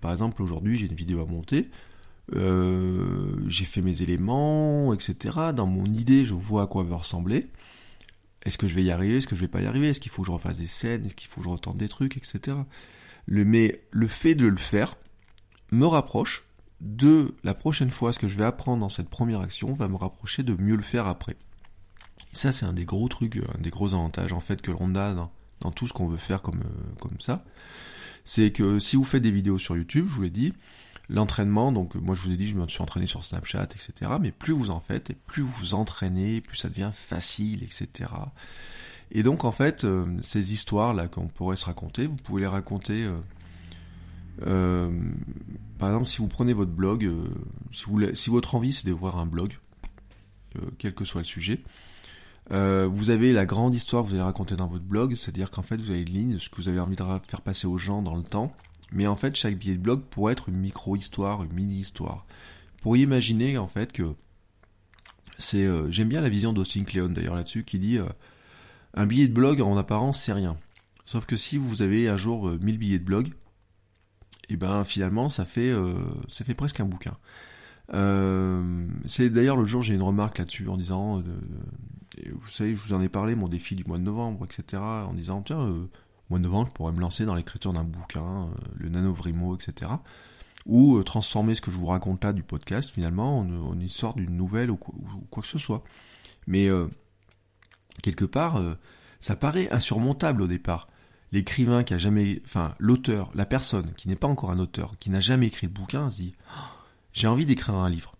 [0.00, 1.70] par exemple, aujourd'hui, j'ai une vidéo à monter.
[2.32, 5.52] J'ai fait mes éléments, etc.
[5.54, 7.48] Dans mon idée, je vois à quoi va ressembler.
[8.44, 9.18] Est-ce que je vais y arriver?
[9.18, 9.88] Est-ce que je vais pas y arriver?
[9.88, 11.04] Est-ce qu'il faut que je refasse des scènes?
[11.06, 12.56] Est-ce qu'il faut que je retente des trucs, etc.
[13.28, 14.94] Mais le fait de le faire
[15.70, 16.44] me rapproche
[16.80, 19.96] de la prochaine fois, ce que je vais apprendre dans cette première action va me
[19.96, 21.36] rapprocher de mieux le faire après.
[22.32, 25.14] Ça, c'est un des gros trucs, un des gros avantages en fait que l'on a
[25.14, 27.44] dans, dans, tout ce qu'on veut faire comme, euh, comme ça
[28.28, 30.52] c'est que si vous faites des vidéos sur YouTube, je vous l'ai dit,
[31.08, 33.92] l'entraînement, donc moi je vous ai dit, je me suis entraîné sur Snapchat, etc.
[34.20, 38.10] Mais plus vous en faites, et plus vous vous entraînez, plus ça devient facile, etc.
[39.10, 43.04] Et donc en fait, euh, ces histoires-là qu'on pourrait se raconter, vous pouvez les raconter...
[43.04, 43.16] Euh,
[44.46, 44.90] euh,
[45.78, 47.10] par exemple, si vous prenez votre blog,
[48.14, 49.56] si, votre envie c'est d'ouvrir un blog,
[50.78, 51.60] quel que soit le sujet,
[52.50, 55.76] vous avez la grande histoire que vous allez raconter dans votre blog, c'est-à-dire qu'en fait
[55.76, 58.16] vous avez une ligne ce que vous avez envie de faire passer aux gens dans
[58.16, 58.52] le temps,
[58.92, 62.26] mais en fait chaque billet de blog pourrait être une micro-histoire, une mini-histoire.
[62.76, 64.14] Vous pourriez imaginer en fait que
[65.38, 65.68] c'est...
[65.90, 67.98] J'aime bien la vision d'Austin Kleon d'ailleurs là-dessus, qui dit
[68.94, 70.56] un billet de blog en apparence c'est rien.
[71.04, 75.28] Sauf que si vous avez un jour 1000 billets de blog, et eh ben finalement
[75.28, 75.74] ça fait,
[76.26, 77.16] ça fait presque un bouquin.
[79.06, 81.22] c'est d'ailleurs le jour j'ai une remarque là-dessus en disant
[82.32, 84.82] vous savez, je vous en ai parlé, mon défi du mois de novembre, etc.
[84.82, 85.88] En disant, tiens, euh,
[86.30, 89.92] mois de novembre, je pourrais me lancer dans l'écriture d'un bouquin, euh, le nanovrimo, etc.
[90.66, 94.36] ou transformer ce que je vous raconte là du podcast finalement en, en histoire d'une
[94.36, 95.82] nouvelle ou quoi, que ce soit.
[96.46, 96.68] Mais
[98.02, 98.60] quelque part,
[99.20, 100.88] ça paraît insurmontable au départ.
[101.32, 105.10] L'écrivain qui a jamais, enfin l'auteur, la personne qui n'est pas encore un auteur, qui
[105.10, 106.60] n'a jamais écrit de bouquin, se dit oh,
[107.12, 108.14] j'ai envie d'écrire un livre.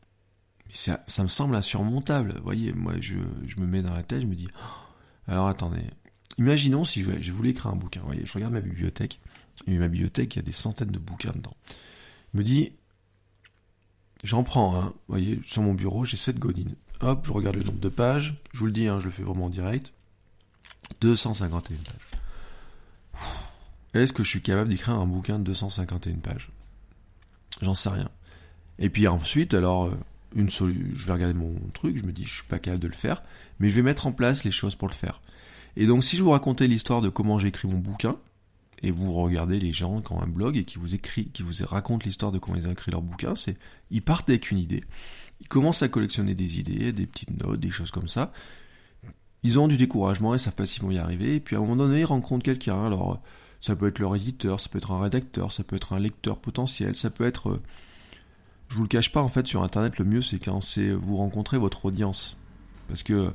[0.70, 2.34] Ça, ça, me semble insurmontable.
[2.36, 3.16] Vous voyez, moi je,
[3.46, 5.84] je, me mets dans la tête, je me dis oh, alors attendez,
[6.36, 8.00] imaginons si je, voulais écrire un bouquin.
[8.00, 9.20] Vous voyez, je regarde ma bibliothèque,
[9.66, 11.56] et ma bibliothèque, il y a des centaines de bouquins dedans.
[12.34, 12.72] Me dis
[14.22, 16.74] j'en prends un, vous voyez, sur mon bureau, j'ai cette godine.
[17.00, 19.22] Hop, je regarde le nombre de pages, je vous le dis, hein, je le fais
[19.22, 19.92] vraiment en direct.
[21.00, 23.22] 251 pages.
[23.94, 26.50] Est-ce que je suis capable d'écrire un bouquin de 251 pages?
[27.62, 28.08] J'en sais rien.
[28.78, 29.94] Et puis ensuite, alors, euh,
[30.34, 32.94] une je vais regarder mon truc, je me dis, je suis pas capable de le
[32.94, 33.22] faire,
[33.60, 35.20] mais je vais mettre en place les choses pour le faire.
[35.76, 38.16] Et donc, si je vous racontais l'histoire de comment j'écris mon bouquin,
[38.82, 41.64] et vous regardez les gens qui ont un blog et qui vous écrit, qui vous
[41.64, 43.56] racontent l'histoire de comment ils ont écrit leur bouquin, c'est,
[43.90, 44.84] ils partent avec une idée.
[45.40, 48.32] Ils commencent à collectionner des idées, des petites notes, des choses comme ça
[49.42, 51.36] ils ont du découragement et savent pas s'ils vont y arriver.
[51.36, 52.84] Et puis à un moment donné, ils rencontrent quelqu'un.
[52.84, 53.20] Alors,
[53.60, 56.38] ça peut être leur éditeur, ça peut être un rédacteur, ça peut être un lecteur
[56.38, 57.50] potentiel, ça peut être.
[57.50, 57.60] Euh,
[58.68, 61.16] je vous le cache pas, en fait, sur Internet, le mieux, c'est quand c'est vous
[61.16, 62.36] rencontrez votre audience.
[62.88, 63.32] Parce que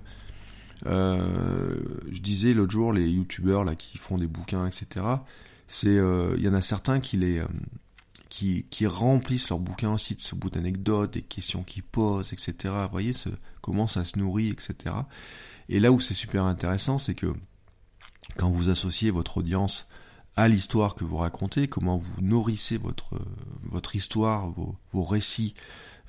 [0.86, 1.76] euh,
[2.12, 5.06] je disais l'autre jour, les youtubeurs là qui font des bouquins, etc.
[5.68, 7.42] C'est, euh, il y en a certains qui les
[8.34, 12.54] qui, remplissent leurs bouquins aussi de ce bout d'anecdotes, des questions qu'ils posent, etc.
[12.64, 13.30] Vous voyez ce,
[13.62, 14.96] comment ça se nourrit, etc.
[15.70, 17.32] Et là où c'est super intéressant, c'est que
[18.36, 19.88] quand vous associez votre audience
[20.36, 23.20] à l'histoire que vous racontez, comment vous nourrissez votre,
[23.62, 25.54] votre histoire, vos, vos récits,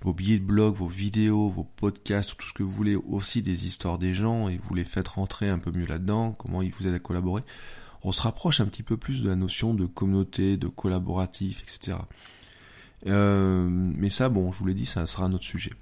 [0.01, 3.67] vos billets de blog, vos vidéos, vos podcasts, tout ce que vous voulez, aussi des
[3.67, 6.87] histoires des gens, et vous les faites rentrer un peu mieux là-dedans, comment ils vous
[6.87, 7.43] aident à collaborer,
[8.05, 11.99] on se rapproche un petit peu plus de la notion de communauté, de collaboratif, etc.
[13.07, 15.73] Euh, mais ça, bon, je vous l'ai dit, ça sera un autre sujet.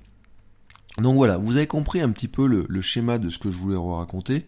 [0.98, 3.76] Donc voilà, vous avez compris un petit peu le, schéma de ce que je voulais
[3.76, 4.46] vous raconter.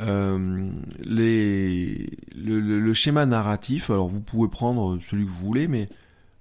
[0.00, 0.70] Euh,
[1.04, 5.88] le, schéma narratif, alors vous pouvez prendre celui que vous voulez, mais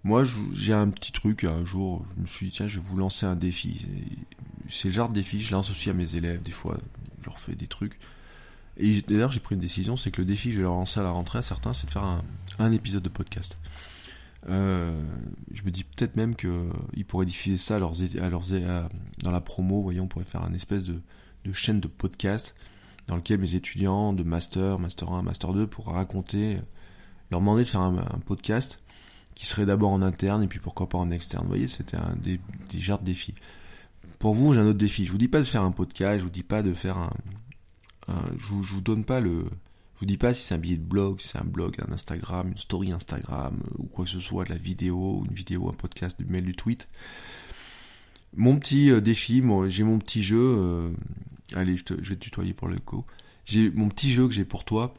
[0.03, 2.97] moi j'ai un petit truc, un jour je me suis dit tiens je vais vous
[2.97, 3.87] lancer un défi.
[4.69, 6.77] C'est le genre de défi, je lance aussi à mes élèves, des fois
[7.21, 7.99] je leur fais des trucs.
[8.77, 10.99] Et d'ailleurs j'ai pris une décision, c'est que le défi que je vais leur lancer
[10.99, 12.21] à la rentrée à certains, c'est de faire
[12.59, 13.57] un, épisode de podcast.
[14.49, 15.01] Euh,
[15.51, 18.89] je me dis peut-être même qu'ils pourraient diffuser ça à leurs, à leurs,
[19.23, 19.91] dans la promo.
[19.99, 21.01] On pourrait faire un espèce de,
[21.53, 22.55] chaîne de podcast
[23.07, 26.59] dans lequel mes étudiants de master, master 1, master 2 pourraient raconter,
[27.31, 28.79] leur demander de faire un, podcast
[29.33, 31.43] qui serait d'abord en interne et puis pourquoi pas en externe.
[31.43, 32.39] Vous voyez, c'était un des,
[32.71, 33.35] des genres de défis.
[34.19, 35.05] Pour vous, j'ai un autre défi.
[35.05, 37.11] Je vous dis pas de faire un podcast, je vous dis pas de faire un,
[38.07, 39.45] je, vous, vous donne pas le,
[39.97, 41.91] je vous dis pas si c'est un billet de blog, si c'est un blog, un
[41.91, 45.69] Instagram, une story Instagram, euh, ou quoi que ce soit, de la vidéo, une vidéo,
[45.69, 46.87] un podcast, du mail, du tweet.
[48.35, 50.37] Mon petit euh, défi, j'ai mon petit jeu.
[50.39, 50.91] Euh,
[51.55, 53.05] allez, je, te, vais te tutoyer pour le coup.
[53.45, 54.93] J'ai mon petit jeu que j'ai pour toi,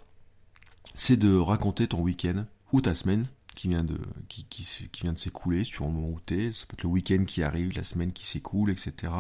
[0.97, 5.13] c'est de raconter ton week-end ou ta semaine qui vient de qui, qui, qui vient
[5.13, 6.53] de s'écouler sur le moment où t'es.
[6.53, 9.13] Ça peut être le week-end qui arrive, la semaine qui s'écoule, etc.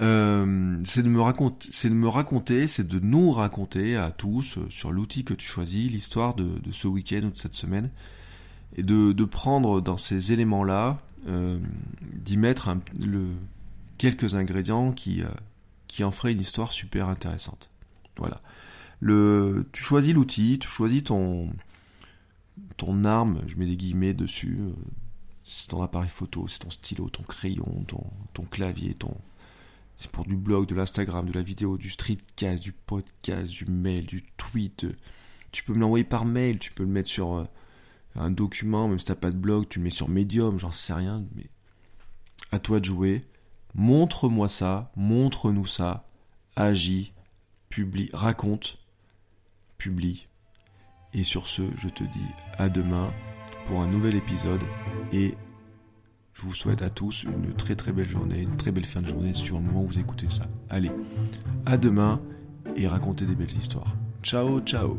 [0.00, 4.58] Euh, c'est de me raconter, c'est de me raconter, c'est de nous raconter à tous
[4.58, 7.90] euh, sur l'outil que tu choisis l'histoire de, ce week-end ou de cette semaine
[8.76, 11.60] et de, prendre dans ces éléments-là, euh,
[12.12, 12.76] d'y mettre
[13.98, 15.22] quelques ingrédients qui
[15.86, 17.70] qui en feraient une histoire super intéressante.
[18.16, 18.40] Voilà.
[18.98, 21.50] Le, tu choisis l'outil, tu choisis ton
[22.76, 24.58] ton arme, je mets des guillemets dessus.
[25.44, 29.16] c'est ton appareil photo, c'est ton stylo, ton crayon, ton, ton clavier, ton,
[29.96, 34.06] c'est pour du blog, de l'Instagram, de la vidéo, du streetcast, du podcast, du mail,
[34.06, 34.86] du tweet.
[35.52, 37.44] Tu peux me l'envoyer par mail, tu peux le mettre sur euh,
[38.16, 40.94] un document, même si t'as pas de blog, tu le mets sur Medium, j'en sais
[40.94, 41.46] rien, mais
[42.50, 43.20] à toi de jouer.
[43.74, 46.06] Montre-moi ça, montre-nous ça,
[46.56, 47.12] agis,
[47.68, 48.78] publie, raconte,
[49.78, 50.28] publie.
[51.12, 52.28] Et sur ce, je te dis
[52.58, 53.12] à demain
[53.66, 54.62] pour un nouvel épisode
[55.12, 55.34] et
[56.34, 59.06] je vous souhaite à tous une très très belle journée, une très belle fin de
[59.06, 60.46] journée sur le moment où vous écoutez ça.
[60.68, 60.90] Allez,
[61.64, 62.20] à demain
[62.76, 63.96] et racontez des belles histoires.
[64.22, 64.98] Ciao, ciao